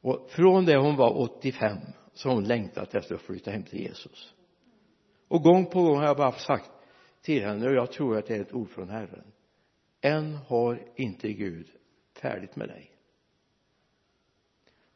Och 0.00 0.30
från 0.30 0.64
det 0.64 0.76
hon 0.76 0.96
var 0.96 1.18
85 1.18 1.78
så 2.12 2.28
har 2.28 2.34
hon 2.34 2.44
längtat 2.44 2.94
efter 2.94 3.14
att 3.14 3.20
flytta 3.20 3.50
hem 3.50 3.62
till 3.62 3.80
Jesus. 3.80 4.34
Och 5.28 5.42
gång 5.42 5.66
på 5.66 5.82
gång 5.82 5.96
har 5.96 6.04
jag 6.04 6.16
bara 6.16 6.32
sagt 6.32 6.70
till 7.22 7.44
henne 7.44 7.68
och 7.68 7.74
jag 7.74 7.92
tror 7.92 8.18
att 8.18 8.26
det 8.26 8.36
är 8.36 8.40
ett 8.40 8.54
ord 8.54 8.70
från 8.70 8.88
Herren 8.88 9.32
än 10.00 10.34
har 10.36 10.82
inte 10.96 11.32
Gud 11.32 11.66
färdigt 12.20 12.56
med 12.56 12.68
dig. 12.68 12.90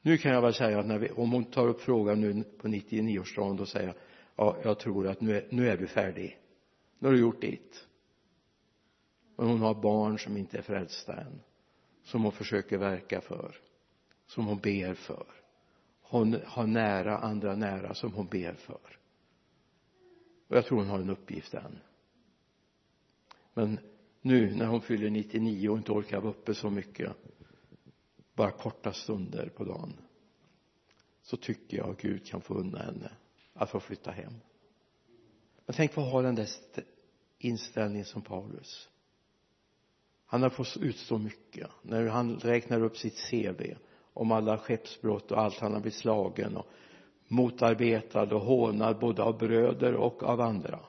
Nu 0.01 0.19
kan 0.19 0.33
jag 0.33 0.43
väl 0.43 0.55
säga 0.55 0.79
att 0.79 0.87
när 0.87 0.99
vi, 0.99 1.11
om 1.11 1.33
hon 1.33 1.45
tar 1.45 1.69
upp 1.69 1.81
frågan 1.81 2.21
nu 2.21 2.43
på 2.43 2.69
99-årsdagen 2.69 3.57
då 3.57 3.67
säger 3.67 3.87
jag 3.87 3.97
ja 4.37 4.57
jag 4.65 4.79
tror 4.79 5.07
att 5.07 5.21
nu 5.21 5.37
är, 5.37 5.47
nu 5.51 5.69
är 5.69 5.77
du 5.77 5.87
färdig 5.87 6.41
nu 7.05 7.09
har 7.09 7.15
du 7.15 7.21
gjort 7.21 7.41
ditt. 7.41 7.87
Men 9.37 9.47
hon 9.47 9.61
har 9.61 9.75
barn 9.75 10.19
som 10.19 10.37
inte 10.37 10.59
är 10.59 10.63
frälsta 10.63 11.21
än 11.21 11.41
som 12.03 12.23
hon 12.23 12.33
försöker 12.33 12.79
verka 12.79 13.21
för 13.21 13.57
som 14.27 14.47
hon 14.47 14.59
ber 14.59 14.95
för. 14.95 15.27
Hon 16.03 16.37
har 16.45 16.67
nära 16.67 17.19
andra 17.19 17.57
nära 17.57 17.95
som 17.95 18.13
hon 18.13 18.27
ber 18.27 18.55
för. 18.55 18.99
Och 20.49 20.57
jag 20.57 20.67
tror 20.67 20.79
hon 20.79 20.89
har 20.89 20.99
en 20.99 21.11
uppgift 21.11 21.55
än. 21.55 21.79
Men 23.55 23.79
nu 24.21 24.55
när 24.55 24.67
hon 24.67 24.81
fyller 24.81 25.11
99 25.11 25.69
och 25.69 25.77
inte 25.77 25.93
orkar 25.93 26.21
vara 26.21 26.31
uppe 26.31 26.55
så 26.55 26.71
mycket 26.71 27.13
bara 28.35 28.51
korta 28.51 28.93
stunder 28.93 29.49
på 29.49 29.65
dagen 29.65 29.93
så 31.23 31.37
tycker 31.37 31.77
jag 31.77 31.91
att 31.91 32.03
Gud 32.03 32.27
kan 32.27 32.41
få 32.41 32.55
unna 32.55 32.79
henne 32.79 33.11
att 33.55 33.71
få 33.71 33.81
flytta 33.81 34.11
hem. 34.11 34.35
Men 35.67 35.75
tänk 35.77 35.97
vad 35.97 36.11
har 36.11 36.23
den 36.23 36.35
där 36.35 36.49
inställningen 37.39 38.05
som 38.05 38.23
Paulus? 38.23 38.89
Han 40.27 40.43
har 40.43 40.51
fått 40.51 40.77
utstå 40.77 41.19
mycket. 41.19 41.71
När 41.83 42.07
han 42.07 42.39
räknar 42.39 42.83
upp 42.83 42.97
sitt 42.97 43.31
CV 43.31 43.63
om 44.13 44.33
alla 44.33 44.59
skeppsbrott 44.59 45.33
och 45.33 45.41
allt 45.41 45.59
han 45.59 45.73
har 45.73 45.81
blivit 45.81 45.99
slagen 45.99 46.57
och 46.57 46.67
motarbetad 47.29 48.35
och 48.35 48.41
hånad 48.41 48.99
både 48.99 49.23
av 49.23 49.39
bröder 49.39 49.95
och 49.95 50.23
av 50.23 50.41
andra. 50.41 50.81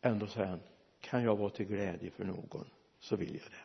Ändå 0.00 0.26
säger 0.26 0.48
han 0.48 0.60
kan 1.00 1.22
jag 1.22 1.36
vara 1.36 1.50
till 1.50 1.66
glädje 1.66 2.10
för 2.10 2.24
någon 2.24 2.66
så 3.00 3.16
vill 3.16 3.34
jag 3.34 3.50
det. 3.50 3.64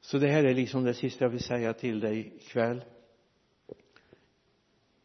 Så 0.00 0.18
det 0.18 0.28
här 0.28 0.44
är 0.44 0.54
liksom 0.54 0.84
det 0.84 0.94
sista 0.94 1.24
jag 1.24 1.30
vill 1.30 1.42
säga 1.42 1.72
till 1.72 2.00
dig 2.00 2.32
ikväll 2.36 2.84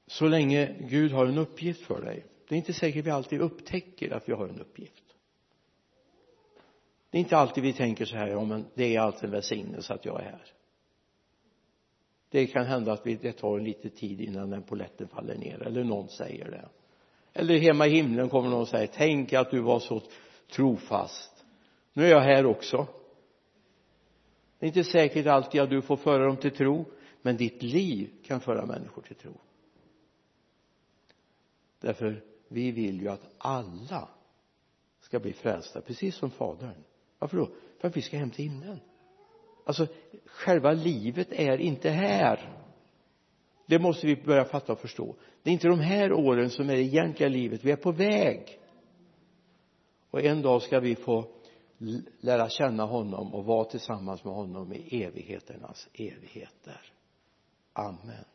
så 0.08 0.28
länge 0.28 0.76
Gud 0.80 1.12
har 1.12 1.26
en 1.26 1.38
uppgift 1.38 1.82
för 1.82 2.02
dig. 2.02 2.26
Det 2.48 2.56
är 2.56 2.58
inte 2.58 2.74
säkert 2.74 3.06
vi 3.06 3.10
alltid 3.10 3.42
upptäcker 3.42 4.12
att 4.12 4.30
vi 4.30 4.34
har 4.34 4.48
en 4.48 4.62
uppgift. 4.62 5.04
Det 7.10 7.18
är 7.18 7.20
inte 7.20 7.38
alltid 7.38 7.64
vi 7.64 7.74
tänker 7.74 8.06
så 8.06 8.16
här 8.16 8.28
ja 8.28 8.46
men 8.46 8.66
det 8.74 8.96
är 8.96 9.00
alltid 9.00 9.24
en 9.24 9.32
välsignelse 9.32 9.94
att 9.94 10.06
jag 10.06 10.20
är 10.22 10.26
här. 10.26 10.54
Det 12.30 12.48
kan 12.48 12.66
hända 12.66 12.92
att 12.94 13.06
vi, 13.06 13.16
det 13.16 13.32
tar 13.32 13.60
lite 13.60 13.90
tid 13.90 14.22
innan 14.22 14.50
den 14.50 14.64
poletten 14.64 15.08
faller 15.08 15.36
ner 15.36 15.64
eller 15.64 15.84
någon 15.84 16.10
säger 16.10 16.52
det. 16.52 16.70
Eller 17.34 17.58
hemma 17.58 17.88
i 17.88 17.90
himlen 17.90 18.30
kommer 18.30 18.50
någon 18.50 18.62
och 18.62 18.68
säger 18.68 18.88
tänk 18.88 19.34
att 19.34 19.52
du 19.52 19.60
var 19.60 19.80
så 19.80 20.02
trofast. 20.52 21.46
Nu 21.94 22.06
är 22.06 22.10
jag 22.10 22.22
här 22.22 22.46
också. 22.46 22.88
Det 24.60 24.66
är 24.66 24.68
inte 24.68 24.84
säkert 24.84 25.28
alltid 25.28 25.62
att 25.62 25.70
du 25.70 25.82
får 25.82 25.98
föra 25.98 26.26
dem 26.26 26.38
till 26.38 26.52
tro 26.52 26.86
men 27.22 27.38
ditt 27.38 27.64
liv 27.64 28.10
kan 28.24 28.42
föra 28.42 28.66
människor 28.66 29.02
till 29.02 29.16
tro 29.16 29.34
därför 31.80 32.24
vi 32.48 32.72
vill 32.72 33.02
ju 33.02 33.08
att 33.08 33.30
alla 33.38 34.10
ska 35.00 35.20
bli 35.20 35.34
frälsta 35.34 35.82
precis 35.82 36.16
som 36.16 36.32
fadern. 36.32 36.84
Varför 37.20 37.38
då? 37.38 37.50
För 37.80 37.88
att 37.88 37.98
vi 37.98 38.02
ska 38.02 38.18
hem 38.18 38.32
till 38.32 38.46
himlen. 38.50 38.80
Alltså 39.66 39.88
själva 40.26 40.72
livet 40.72 41.28
är 41.32 41.58
inte 41.58 41.90
här. 41.90 42.54
Det 43.66 43.80
måste 43.80 44.08
vi 44.08 44.16
börja 44.16 44.46
fatta 44.46 44.74
och 44.74 44.80
förstå. 44.80 45.16
Det 45.44 45.50
är 45.50 45.54
inte 45.54 45.68
de 45.68 45.80
här 45.80 46.14
åren 46.14 46.50
som 46.50 46.70
är 46.70 46.74
det 46.74 46.82
egentliga 46.82 47.30
livet. 47.30 47.64
Vi 47.64 47.72
är 47.72 47.76
på 47.76 47.92
väg. 47.92 48.60
Och 50.10 50.22
en 50.22 50.42
dag 50.42 50.62
ska 50.62 50.80
vi 50.80 50.96
få 50.96 51.26
lära 52.20 52.50
känna 52.50 52.86
honom 52.86 53.34
och 53.34 53.46
vara 53.46 53.66
tillsammans 53.66 54.24
med 54.24 54.34
honom 54.34 54.74
i 54.74 55.04
evigheternas 55.04 55.90
evigheter. 55.94 56.82
Amen. 57.74 58.26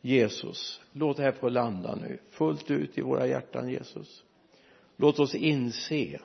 Jesus. 0.00 0.80
Låt 0.92 1.16
det 1.16 1.22
här 1.22 1.32
få 1.32 1.48
landa 1.48 1.94
nu. 1.94 2.18
Fullt 2.30 2.70
ut 2.70 2.98
i 2.98 3.00
våra 3.00 3.26
hjärtan 3.26 3.68
Jesus. 3.68 4.24
Låt 4.96 5.18
oss 5.18 5.34
inse 5.34 6.20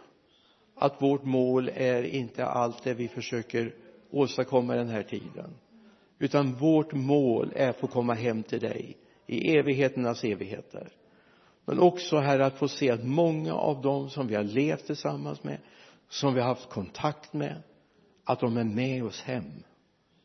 att 0.75 1.01
vårt 1.01 1.23
mål 1.23 1.69
är 1.73 2.03
inte 2.03 2.45
allt 2.45 2.83
det 2.83 2.93
vi 2.93 3.07
försöker 3.07 3.75
åstadkomma 4.11 4.75
den 4.75 4.89
här 4.89 5.03
tiden 5.03 5.53
utan 6.23 6.53
vårt 6.53 6.93
mål 6.93 7.53
är 7.55 7.69
att 7.69 7.79
få 7.79 7.87
komma 7.87 8.13
hem 8.13 8.43
till 8.43 8.59
dig 8.59 8.97
i 9.27 9.57
evigheternas 9.57 10.23
evigheter. 10.23 10.89
Men 11.65 11.79
också 11.79 12.17
herre 12.17 12.45
att 12.45 12.57
få 12.57 12.67
se 12.67 12.91
att 12.91 13.03
många 13.03 13.53
av 13.53 13.81
dem 13.81 14.09
som 14.09 14.27
vi 14.27 14.35
har 14.35 14.43
levt 14.43 14.85
tillsammans 14.85 15.43
med 15.43 15.59
som 16.09 16.33
vi 16.33 16.39
har 16.39 16.47
haft 16.47 16.69
kontakt 16.69 17.33
med 17.33 17.63
att 18.23 18.39
de 18.39 18.57
är 18.57 18.63
med 18.63 19.03
oss 19.03 19.21
hem. 19.21 19.63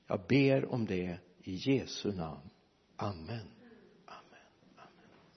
Jag 0.06 0.20
ber 0.28 0.72
om 0.72 0.86
det 0.86 1.18
i 1.42 1.54
Jesu 1.54 2.12
namn. 2.12 2.50
Amen. 3.00 3.57